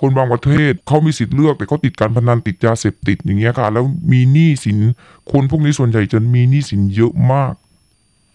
[0.00, 4.78] คนบางประเทศเขามีสิทธิ์เลือก แต่เขาติดการพนันติดยาเสพติดอย่างเงี้ยค่ะ แล้วมีหนี้สิน
[5.32, 7.54] คนพวกนี้ส่วนใหญ่จะมีหนี้สินเยอะมาก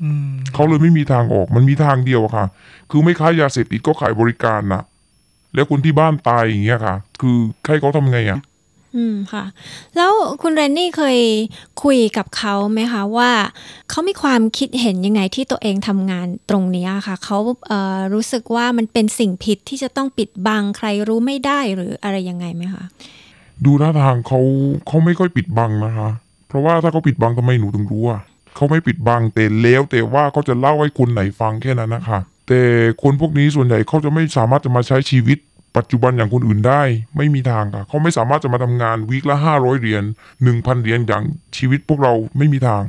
[0.03, 2.45] อืมเขาเลยไม่มีทางออกมันมีทางเดียวอะค่ะ
[2.89, 4.83] คือไม่ค้ายาเสพติดก็ขายบริการน่ะ
[5.53, 8.39] แล้วคนที่บ้านตายอย่างเงี้ยค่ะ คือให้เขาทำไงอะ
[8.95, 9.45] อืมค่ะ
[9.95, 11.19] แล้วคุณเรนนี่เคย
[11.83, 13.31] คุยกับเขาไหมคะว่า
[13.89, 22.83] เขามีความคิดเห็นยังไงที่ตัวเองทำงานตรงนี้ค่ะเขาเอ่อรู้สึกว่ามันเป็นสิ่งผิดที่จะต้องปิดบังใครรู้ไม่ได้หรืออะไรยังไงไหมคะ
[23.65, 24.39] ดูท่าทางเขา
[24.87, 26.09] เขาไม่ค่อยปิดบังนะคะ
[26.47, 28.21] เพราะว่าถ้าเขาปิดบังทำไมหนูถึงรู้อะ
[28.55, 32.61] เขาไม่ปิดบังแต่แล้วแต่ว่าเขาจะเล่าให้คนไหนฟังแค่นั้นนะคะแต่
[33.03, 35.37] คนพวกนี้ส่วนใหญ่เขาจะไม่สามารถจะมาใช้ชีวิต
[35.77, 36.81] ปัจจุบันอย่างคนอื่นได้
[37.17, 40.03] ไม่มีทางค่ะเขาไม่สามารถจะมาทำงานวีคละห้าร้อยเหรียญ
[40.43, 41.23] หนึ่งพันเหรียญอย่าง
[41.57, 42.83] ชีวิตพวกเราไม่มีทาง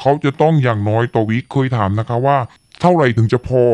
[0.00, 2.38] เขาจะต้องอย่างน้อยต่อวีคเคยถามนะคะว่า
[2.80, 3.64] เท่าไหร่ถึงจะพอ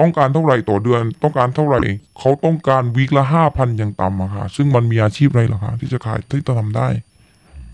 [0.00, 1.80] ต้องการเท่าไหร่ต่อเดือน ต้องการเท่าไหร่
[2.18, 6.88] เขาต้องการวีคละห้าพันอย่างต่ำอะค่ะ ซึ่งมันมีอาชีพอะไรหรอคะที่จะขายที่จะทำได้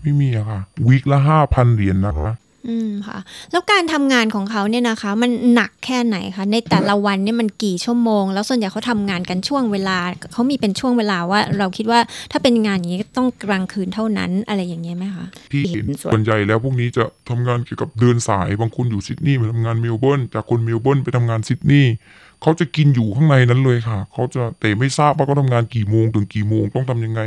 [0.01, 2.31] ไม่มีอะค่ะวีคละห้าพันเหรียญนะคะ
[2.69, 3.17] อืมค่ะ
[3.51, 9.97] แล้วการทำงานของเขาเนี่ยนะคะ มันหนักแค่ไหนคะในแต่ละวันเนี่ยมันกี่ชั่วโมง แล้วส่วนใหญ่เขาทำงานกันช่วงเวลา
[10.33, 11.99] เขามีเป็นช่วงเวลาว่า เราคิดว่า
[12.31, 21.93] ถ้าเป็นงานอย่างนี้ต้องกลางคืนเท่านั้นอะไรอย่างเงี้ยไหมคะที่เห็นส่วนส่วนใหญ่แล้วพวกนี้จะทำงานเกี่ยวกับเดินสายบางคนอยู่ซิดนีย์ไปทำงานเมลเบิร์นจากคนเมลเบิร์นไปทำงานซิดนีย์
[22.41, 27.21] เขาจะกินอยู่ข้างในนั้นเลยค่ะ เขาจะแต่ไม่ทราบว่าเขาทำงานกี่โมงถึงกี่โมงต้องทำยังไง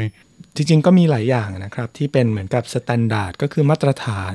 [0.57, 4.35] จริง ๆ ก็มีหลายอย่างนะครับที่เป็นเหมือนกับ standard ก็คือมาตรฐาน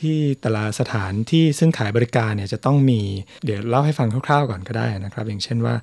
[0.00, 3.00] ที่แต่ละสถานที่ซึ่งขายบริการเนี่ยจะต้องมี
[3.44, 5.74] เดี๋ยวเล่าให้ฟังคร่าวๆก่อนก็ได้นะครับ อย่างเช่นว่า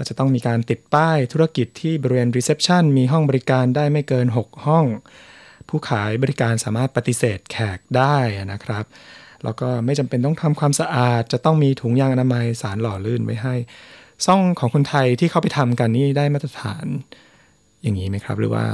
[0.00, 4.84] าจจะต้องมีการติดป้ายธุรกิจที่บริเวณรีเซพชันมีห้องบริการได้ไม่เกิน 6 ห้อง
[5.68, 8.16] ผู้ขายบริการสามารถปฏิเสธแขกได้
[8.52, 8.84] นะครับ
[9.44, 13.54] แล้วก็ไม่จำเป็นต้องทำความสะอาด จะต้องมีถุงยางอนามัยสารหล่อลื่นไว้ให้
[14.26, 16.86] ซ่องของคนไทยที่เข้าไปทำกันนี่ได้มาตรฐาน
[17.82, 18.64] อย่างนี้ไหมครับ หรือว่า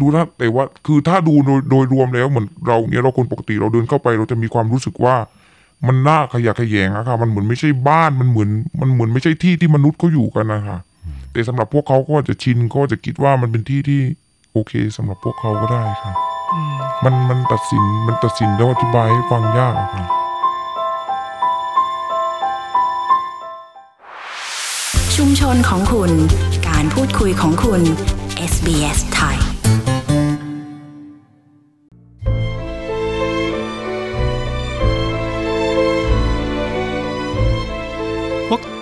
[0.00, 5.16] ดูนะแต่ว่าคือถ้าดูโดยโดยรวมแล้วเหมือนเราเนี่ยเราคนปกติเราเดินเข้าไป เราจะมีความรู้สึกว่า
[5.86, 10.78] มันน่าขยะแขยงอะค่ะ มันเหมือนไม่ใช่บ้านมันเหมือน มันเหมือนไม่ใช่ที่ที่มนุษย์เขาอยู่กันนะคะ
[11.32, 14.00] แต่สำหรับพวกเขาก็จะชินก็จะคิดว่ามันเป็นที่ที่
[14.52, 16.12] โอเคสำหรับพวกเขาก็ได้ค่ะ
[17.04, 20.04] มันมันตัดสินมันตัดสินแล้วอธิบายให้ฟังยากอะค่ะ
[25.16, 26.12] ชุมชนของคุณ
[26.68, 27.82] การพูดคุยของคุณ
[28.52, 29.19] SBS ไท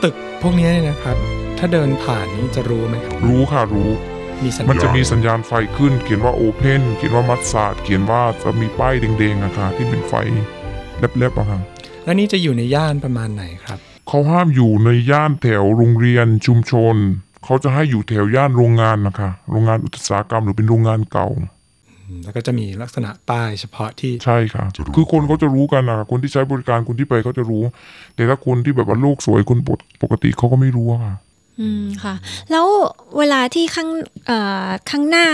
[0.04, 1.16] ตึกพวกนี้เนี่ยนะครับ
[1.58, 3.90] ถ้าเดินผ่านนี้จะรู้ไหมครับรู้ค่ะรู้
[4.44, 10.12] มีสัญมันจะญาณมีสัญญาณไฟขึ้น เขียนว่าโอเพนเขียนว่ามัสซาดเขียนว่าจะมีป้ายแดงๆอะค่ะที่เป็นไฟ
[10.98, 11.61] แลบๆอะค่ะ
[12.04, 16.96] แล้วนี่จะอยู่ในย่านประมาณไหนครับเขาห้ามอยู่ในย่านแถวโรงเรียนชุมชน
[17.44, 21.28] เขาจะให้อยู่แถวย่านโรงงานนะคะ โรงงานอุตสาหกรรมหรือเป็นโรงงานเก่า
[22.25, 24.64] แล้วก็จะมีลักษณะป้ายเฉพาะที่ใช่ค่ะ
[24.97, 27.62] คือคนเขาจะรู้กันนะคนที่ใช้บริการคนที่ไปเขาจะรู้
[28.14, 31.14] แต่ถ้าคนที่แบบว่าโลกสวยคนปกปกติเขาก็ไม่รู้อะค่ะ
[31.61, 32.14] อืมค่ะ
[32.51, 32.66] แล้ว
[33.18, 33.88] เวลาที่ข้าง
[34.27, 35.29] เอ่อข้างหน้า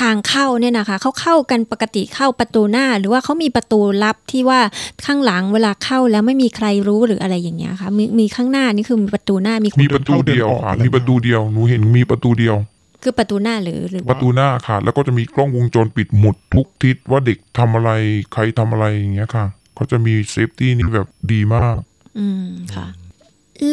[0.00, 4.60] ทางเข้าเนี่ยนะคะเขาเข้ากันปกติเข้าประตูหน้า หรือว่าเขามีประตูลับที่ว่า
[5.04, 12.56] ข้างหลังเวลาเข้าแล้วไม่มีใครรู้หรืออะไรอย่างเงี้ยค่ะมีมีข้างหน้านี่คือมีประตูหน้ามีคนมีประตูเดียวค่ะมีประตูเดียวหนูเห็นมีประตูเดียว
[13.02, 17.90] คือประตูหน้าหรือหรือประตูหน้าค่ะ แล้วก็จะมีกล้องวงจรปิดหมดทุกทิศว่าเด็กทำอะไร
[18.32, 21.76] ใครทำอะไรอย่างเงี้ยค่ะเขาจะมีเซฟตี้นี่แบบดีมาก
[22.18, 22.86] อืมค่ะ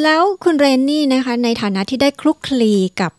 [0.03, 3.11] แล้วคุณเรนนี่นะคะ ในฐานะที่ได้คลุกคลีกับ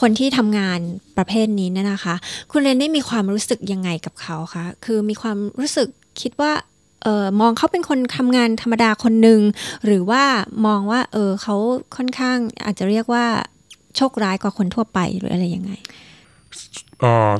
[0.00, 0.80] คนที่ทำงาน
[1.16, 2.14] ประเภทนี้เนี่ยนะคะ
[2.52, 5.88] คุณเรนนี่มีความรู้สึกยังไงกับเขาคะ คือมีความรู้สึก
[6.20, 6.52] คิดว่า
[7.02, 9.40] เออมองเขาเป็นคนทำงานธรรมดาคนหนึ่ง
[9.84, 10.22] หรือว่า
[10.66, 11.56] มองว่า เออเขา
[11.96, 13.26] ค่อนข้างอาจจะเรียกว่า
[13.96, 15.72] โชคร้ายกว่าคนทั่วไปหรืออะไรยังไง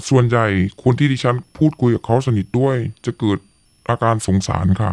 [0.09, 0.47] ส่วนใหญ่
[0.83, 3.39] คนที่ดิฉันพูดคุยกับเขาสนิทด้วย จะเกิด
[3.89, 4.93] อาการสงสารค่ะ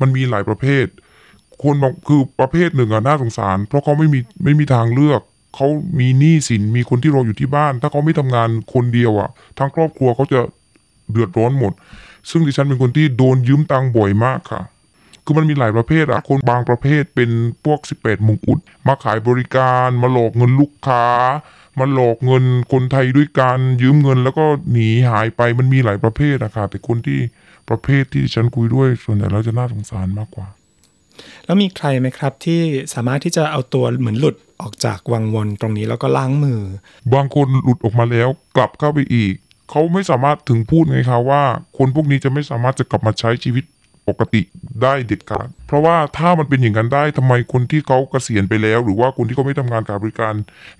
[0.00, 0.86] มันมีหลายประเภท
[1.62, 5.20] คนบางคือประเภทหนึ่งอะน่าสงสาร เพราะเขาไม่มีไม่มีทางเลือก
[5.56, 5.66] เขา
[6.00, 10.40] มีหนี้สินมีคนที่รออยู่ที่บ้าน ถ้าเขาไม่ทำงานคนเดียวอะทั้งครอบครัวเขาจะ
[11.10, 11.72] เดือดร้อนหมด
[12.30, 14.62] ซึ่งดิฉันเป็นคนที่โดนยืมตังค์บ่อยมากค่ะ
[15.26, 17.30] คือมันมีหลายประเภทอะคนบางประเภทเป็น
[17.64, 21.04] พวก 18 มงกุฎมาขายบริการมาหลอกเงินลูกค้า
[21.78, 27.18] มาหลอกเงินคนไทยด้วยการยืมเงินแล้วก็หนีหายไปมันมีหลายประเภทอะค่ะแต่คนที่
[27.68, 30.48] ประเภทที่ดิฉันคุยด้วยส่วนใหญ่แล้วจะน่าสงสารมากกว่า
[31.44, 32.60] แล้วมีใครไหมครับที่
[32.94, 36.60] สามารถที่จะเอาตัวเหมือนหลุดออกจากวังวนตรงนี้แล้วก็ล้างมือ
[37.14, 39.34] บางคนหลุดออกมาแล้วกลับเข้าไปอีก
[39.70, 41.42] เขาไม่สามารถถึงพูดไงคะว่า
[41.78, 43.64] คนพวกนี้จะไม่สามารถจะกลับมาใช้ชีวิต
[44.08, 44.42] ปกติ
[44.82, 50.34] ได้เด็ดขาด เพราะว่าถ้ามันเป็นอย่างนั้นได้ทำไมคนที่เขาเกษียณไปแล้ว หรือว่าคนที่เขาไม่ทำงานขายบริการ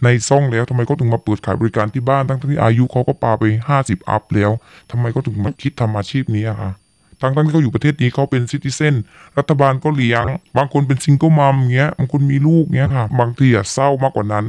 [0.05, 4.51] ในซ่องแล้วทำไมเขาถึงมาเปิดขายบริการที่บ้านทั้งที่อายุเขาก็ปาไปห้าสิบ up แล้ว
[4.91, 6.73] ทำไมเขาถึงมาคิดทำอาชีพนี้อะคะ
[7.21, 8.95] ทั้งทั้งที่เขาอยู่ประเทศนี้เขาเป็น citizen
[9.39, 10.25] รัฐบาลก็เลี้ยง
[10.57, 14.47] บางคนเป็น single mum เงี้ยบางคนมีลูกเงี้ยค่ะ บางทีอะเศร้ามากกว่านั้น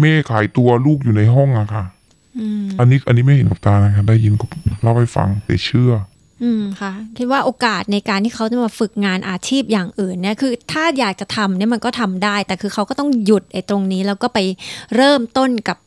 [0.00, 1.84] แม่ขายตัวลูกอยู่ในห้องอะค่ะ
[2.78, 4.46] อันนี้อันนี้ไม่เห็นกับตานะครับได้ยินก็
[4.82, 5.92] เล่าให้ฟังแต่เชื่อ
[6.44, 14.38] อืมค่ะคิดว่าโอกาสในการที่เขาจะมาฝึกงานอาชีพอย่างอื่นเนี่ยคือถ้าอยากจะทำเนี่ยมันก็ทำได้ แต่คือเขาก็ต้องหยุดไอ้ตรงนี้แล้วก็ไป
[14.96, 15.78] เริ่มต้นกับ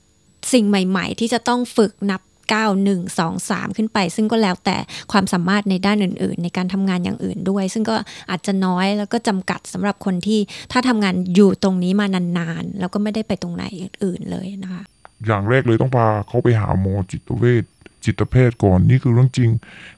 [0.54, 2.22] สิ่งใหม่ ๆ ที่จะต้องฝึกนับ
[2.56, 4.78] 9 1 2 3 ขึ้นไป ซึ่งก็แล้วแต่
[5.12, 7.96] ความสามารถในด้านอื่น ๆ ในการทำงานอย่างอื่นด้วย ซึ่งก็
[8.30, 10.40] อาจจะน้อยแล้วก็จำกัดสำหรับคนที่
[10.72, 12.06] ถ้าทำงานอยู่ตรงนี้มา
[12.40, 14.84] นานๆ แล้วก็ไม่ได้ไปตรงไหนอื่น ๆ เลยนะคะ
[15.26, 17.64] อย่างแรกเลยต้องพาเขาไปหาหมอจิตเวช
[18.06, 19.50] จิตแพทย์ก่อนนี่คือเรื่องจริง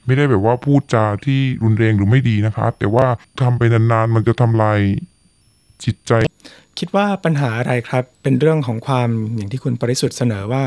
[0.06, 3.06] ไม่ได้แบบว่าพูดจาที่รุนแรงหรือไม่ดีนะคะแต่ว่า
[3.42, 4.80] ทำไปนานๆมันจะทำลาย
[5.84, 6.12] จิตใจ
[6.80, 10.64] คิดว่าปัญหาอะไรครับ เป็นเรื่องของความอย่างที่คุณปริสุทธิ์เสนอว่า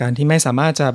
[0.00, 0.88] การที่ไม่สามารถจะ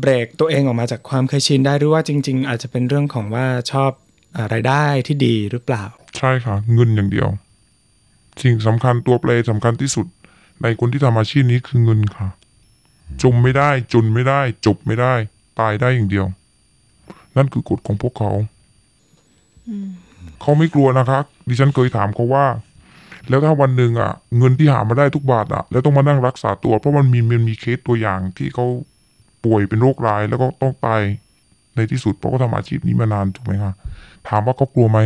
[0.00, 3.90] เบรกตัวเองออกมาจากความเคยชินได้หรือว่าจริง ๆ อาจจะเป็นเรื่องของว่าชอบ
[4.36, 5.84] อารายได้ที่ดีหรือเปล่า
[6.16, 7.28] ใช่ค่ะ เงินอย่างเดียว
[8.42, 10.06] สิ่งสำคัญตัวแปรสำคัญที่สุด
[10.62, 12.28] ในคนที่ทำอาชีพนี้คือเงินค่ะ
[13.22, 15.14] จมไม่ได้จนไม่ได้ จบไม่ได้
[15.60, 16.26] ตายได้อย่างเดียว
[17.36, 18.32] นั่นคือกฎของพวกเขา
[20.40, 21.18] เขาไม่กลัวนะคะ
[21.48, 22.46] ดิฉันเคยถามเขาว่า
[23.28, 28.66] แล้วถ้าวันหนึ่งอะ เงินที่หามาได้ทุกบาทอะ แล้วต้องมานั่งรักษาตัว เพราะมันมีมันมีเคสตัวอย่างที่เขา
[29.44, 31.02] ป่วยเป็นโรคร้ายแล้วก็ต้องตาย
[31.76, 33.72] ในที่สุดเพราะเขาทำอาชีพนี้มานานถูกไหมคะ
[34.28, 34.98] ถามว่าเขากลัวไหม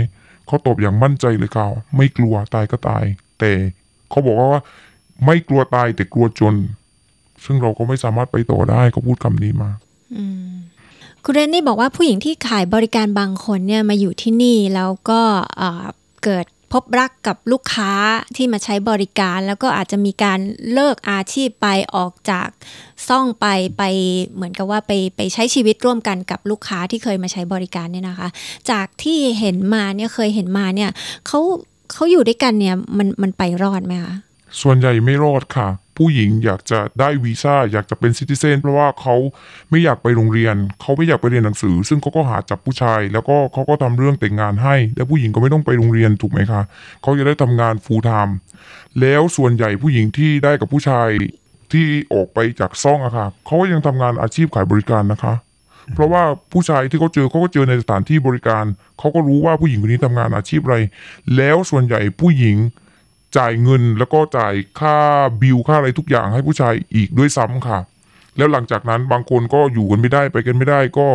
[0.47, 3.05] เขาตอบอย่างมั่นใจเลยเขาไม่กลัวตายก็ตาย
[3.39, 3.53] แต่
[4.11, 4.63] เขาบอกว่า
[5.27, 6.55] ไม่กลัวตายแต่กลัวจน
[7.45, 9.71] ซึ่งเราก็ไม่สามารถไปต่อได้เขาพูดคำนี้มา
[11.25, 15.21] คุณเรนนี่บอกว่าผู้หญิงที่ขายบริการบางคนเนี่ยมาอยู่ที่นี่แล้วก็
[15.57, 15.85] เอ่อ
[16.25, 17.93] เกิดพบรักกับลูกค้า
[18.37, 20.39] ที่มาใช้บริการ แล้วก็อาจจะมีการ
[20.73, 22.49] เลิกอาชีพไปออกจาก
[23.09, 23.47] ซ่องไป
[23.79, 23.83] ไป
[24.35, 28.29] เหมือนกับว่าไปไปใช้ชีวิตร่วมกันกับลูกค้าที่เคยมาใช้บริการเนี่ยนะคะ
[28.71, 30.91] จากที่เห็นมาเนี่ยเคยเห็นมาเนี่ย
[31.27, 31.41] เขา
[31.93, 34.15] เขาอยู่ด้วยกันเนี่ยมันมันไปรอดไหมคะ
[34.63, 35.69] ส่วนใหญ่ไม่รอดค่ะ
[36.03, 39.17] ผู้หญิงอยากจะได้วีซ่าอยากจะเป็นซิติเซนเพราะว่าเขา
[39.71, 46.63] ไม่อยากไปโรงเรียน เขาไม่อยากไปเรียนหนังสือ ซึ่งเขาก็หาจับผู้ชาย แล้วก็เขาก็ทำเรื่องแต่งงานให้ แล้วผู้หญิงก็ไม่ต้องไปโรงเรียนถูกไหมคะ
[47.03, 48.37] เขาจะได้ทำงานฟูลไทม์
[49.01, 51.09] แล้วส่วนใหญ่ผู้หญิงที่ได้กับผู้ชาย
[51.73, 55.35] ที่ออกไปจากซ่องอะค่ะเขาก็ยังทำงานอาชีพขายบริการนะคะ
[55.95, 58.65] เพราะว่าผู้ชายที่เขาเจอเขาก็เจอในสถานที่บริการ
[58.99, 60.79] เขาก็รู้ว่าผู้หญิงคนนี้ทำงานอาชีพอะไร
[61.37, 62.57] แล้วส่วนใหญ่ผู้หญิง
[63.37, 64.97] จ่ายเงินแล้วก็จ่ายค่า
[65.43, 67.79] บิลค่าอะไรทุกอย่างให้ผู้ชายอีกด้วยซ้ำค่ะ
[68.37, 71.09] แล้วหลังจากนั้นบางคนก็อยู่กันไม่ได้ไปกันไม่ได้ก็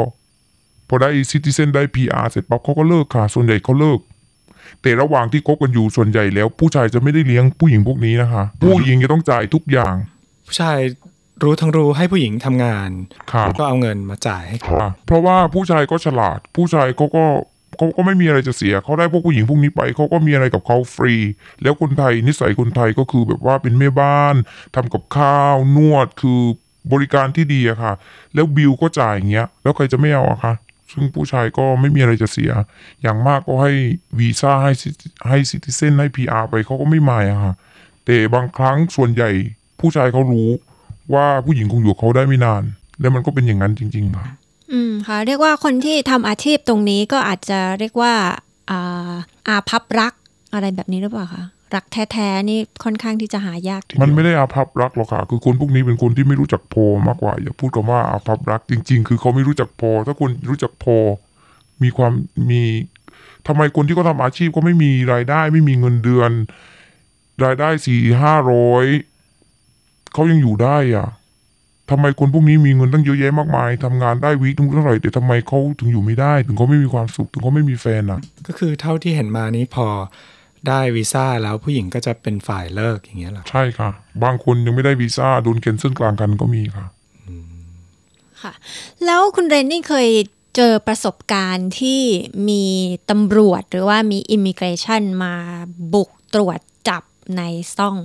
[0.90, 4.00] พอได้ซิติเซนได้ PR เสร็จปั๊บเขาก็เลิกค่ะ ส่วนใหญ่เขาเลิก
[4.82, 9.96] แต่ระหว่างที่คบกันอยู่ส่วนใหญ่แล้ว ผู้ชายจะไม่ได้เลี้ยงผู้หญิงพวกนี้นะคะ ผู้หญิงจะต้องจ่ายทุกอย่าง
[10.48, 10.80] ผู้ชาย
[11.44, 12.90] รู้ทั้งรู้ให้ผู้หญิงทำงาน
[13.32, 17.26] ค่ะแล้วก็เอาเงินมาจ่ายให้เขาค่ะเพราะว่าผู้ชายก็ฉลาด ผู้ชายเขาก็
[17.78, 21.16] เขาก็ไม่มีอะไรจะเสีย เขาได้พวกผู้หญิงพวกนี้ไป เขาก็มีอะไรกับเขาฟรี
[21.62, 24.36] แล้วคนไทยนิสัยคนไทยก็คือแบบว่าเป็นแม่บ้าน
[24.76, 26.42] ทำกับข้าวนวดคือ
[26.92, 27.94] บริการที่ดีอะค่ะ
[28.34, 30.54] แล้วบิลก็จ่ายอย่างเงี้ย แล้วใครจะไม่เอาอะคะ
[30.92, 32.52] ซึ่งผู้ชายก็ไม่มีอะไรจะเสีย
[33.02, 33.74] อย่างมากก็ให้
[34.20, 34.72] วีซ่าให้
[35.30, 37.54] ให้ซิติเซนให้พีอาร์ไปเขาก็ไม่มาอะค่ะ
[38.06, 39.30] แต่บางครั้งส่วนใหญ่
[39.80, 40.50] ผู้ชายเขารู้
[41.14, 42.64] ว่าผู้หญิงคงอยู่เขาได้ไม่นาน
[43.00, 44.28] แล้วมันก็เป็นอย่างนั้นจริง ๆ ค่ะ
[44.72, 48.14] อืมค่ะเรียกว่าคนที่ทำอาชีพตรงนี้ก็อาจจะเรียกว่า
[48.70, 49.14] อ่า
[49.48, 50.14] อาพับรัก
[50.54, 51.44] อะไรแบบนี้หรือเปล่าคะ
[51.76, 60.98] รักแท้ๆนี่ค่อนข้างที่จะหายากทีเดียวมันไม่ได้อาภัพรักหรอกค่ะ คือคนพวกนี้เป็นคนที่ไม่รู้จักพอมากกว่า อย่าพูดคำว่าอาภัพรักจริง ๆ คือเขาไม่รู้จักพอ ถ้าคนรู้จักพอ
[61.84, 62.14] มีความ
[62.50, 62.62] มี
[63.48, 66.32] ทำไมคนที่เขาทำอาชีพก็ไม่มีรายได้ ไม่มีเงินเดือน
[67.44, 68.86] รายได้สี่ห้าร้อย
[70.14, 71.08] เขายังอยู่ได้อะ
[71.90, 79.88] ทำไมคนพวกนี้มีเงินตั้งเยอะแยะมากมายทำงานได้วีคนึงเท่าไหร่แต่ทำไมเขาถึงอยู่ไม่ได้ ถึงเขาไม่มีความสุขถึงเขาไม่มีแฟนอะ ก็คือเท่าที่เห็นมานี้พอ
[80.68, 83.90] ได้วีซ่าแล้วผู้หญิงก็จะเป็นฝ่ายเลิกอย่างเงี้ยเหรอใช่ค่ะ
[84.24, 86.86] บางคนยังไม่ได้วีซ่าโดน cancel กลางกันก็มีค่ะ
[88.42, 88.54] ค่ะ
[89.06, 90.10] แล้วคุณเรนนี่เคย
[90.56, 92.02] เจอประสบการณ์ที่
[92.50, 92.64] มี
[93.10, 95.36] ตำรวจหรือว่ามี immigration มา
[95.94, 97.04] บุกตรวจจับ
[97.38, 97.42] ใน
[97.78, 97.98] ซ่อง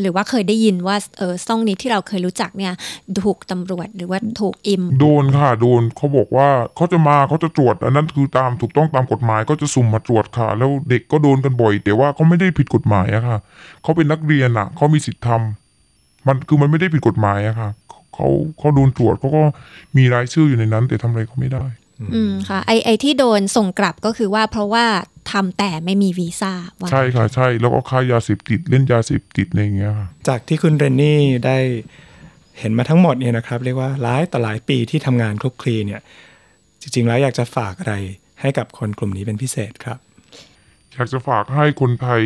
[0.00, 2.72] หรือว่าเคยได้ยินว่าเออซ่องนี้ที่เราเคยรู้จักเนี่ย
[3.24, 13.38] ถูกตำรวจหรือว่าถูกอิม โดนค่ะโดนเขาบอกว่าเขาจะมาเขาจะตรวจ อันนั้นคือตามถูกต้องตามกฎหมายก็จะสุ่มมาตรวจค่ะ แล้วเด็กก็โดนกันบ่อย แต่ว่าเขาไม่ได้ผิดกฎหมายอะค่ะ
[13.82, 17.70] เขาเป็นนักเรียนอะเขามีสิทธิ์ทำมันคือมันไม่ได้ผิดกฎหมายอะค่ะ
[18.14, 18.28] เขา
[18.58, 19.42] เขาโดนตรวจเขาก็
[19.96, 21.64] มีรายชื่ออยู่ในนั้น แต่ทำอะไรเขาไม่ได้
[22.14, 24.86] อืมค่ะไอไอที่โดนส่งกลับก็คือว่าเพราะว่า
[25.32, 31.58] ทำแต่ไม่มีวีซ่าว่าใช่ค่ะใช่ แล้วก็ค้ายาเสพติดเล่นยาเสพติดอะไรอย่างเงี้ยค่ะจากที่คุณเรนนี่ได้
[32.58, 36.00] เห็นมาทั้งหมดเนี่ยนะครับ เรียกว่าหลายต่อหลายปีที่ทำงานคลุกคลีเนี่ย
[36.80, 37.94] จริง ๆ แล้วอยากจะฝากอะไร
[38.40, 39.98] ให้กับคนกลุ่มนี้เป็นพิเศษครับ
[40.94, 42.22] อยากจะฝากให้คนไทย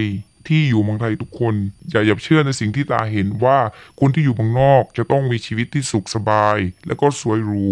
[0.48, 1.54] ที่อยู่เมืองไทยทุกคน
[1.90, 3.58] อย่าอย่าเชื่อในสิ่งที่ตาเห็นว่า
[4.00, 7.68] คนที่อยู่เมืองนอกจะต้องมีชีวิตที่สุขสบาย แล้วก็สวยหรู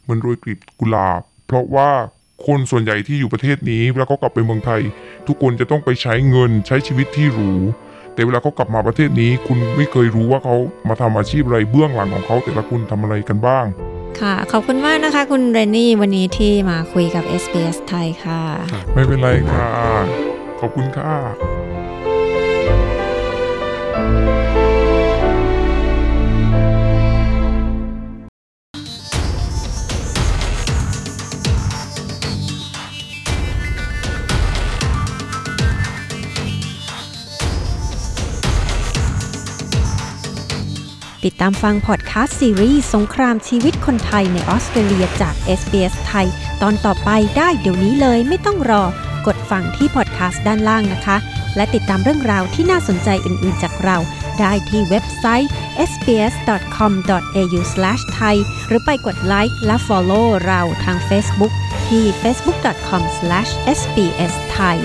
[0.00, 1.90] เหมือนโรยกลีบกุหลาบ เพราะว่า
[2.46, 4.80] คนส่วนใหญ่ที่อยู่ประเทศนี้แล้วก็กลับไปเมืองไทย
[5.26, 7.52] ทุกคนจะต้องไปใช้เงินใช้ชีวิตที่หรู
[8.14, 10.56] แต่เวลาเขากลับมาประเทศนี้ คุณไม่เคยรู้ว่าเขา
[10.88, 13.66] มาทำอาชีพอะไรเบื้องหลังของเขาแต่ละคุณทำอะไรกันบ้าง
[14.20, 18.42] ค่ะ ขอบคุณมากนะคะ คุณเรนนี่วันนี้ที่มาคุยกับ SBS ไทยค่ะ
[18.94, 19.70] ไม่เป็นไรค่ะ
[20.60, 21.14] ขอบคุณค่ะ
[41.40, 46.26] ตามฟังพอดแคสต์ซีรีส์สงครามชีวิตคนไทยในออสเตรเลียจาก SBS ไทย
[46.62, 48.84] ตอนต่อไปได้เดี๋ยวนี้เลยไม่ต้องรอ
[49.26, 51.16] กดฟังที่พอดแคสต์ด้านล่างนะคะ
[51.56, 53.96] และติดตามเรื่องราวที่น่าสนใจอื่นๆจากเรา
[54.40, 55.50] ได้ที่เว็บไซต์
[55.90, 61.52] sbs.com.au/thai หรือไปกดไลค์และ follow เราทาง Facebook
[61.88, 64.78] ที่ facebook.com/sbsthai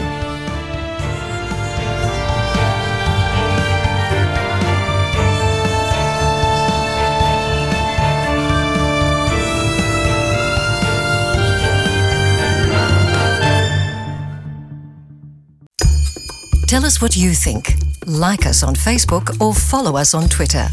[16.68, 17.76] Tell us what you think.
[18.08, 20.68] Like us on Facebook or follow us on Twitter.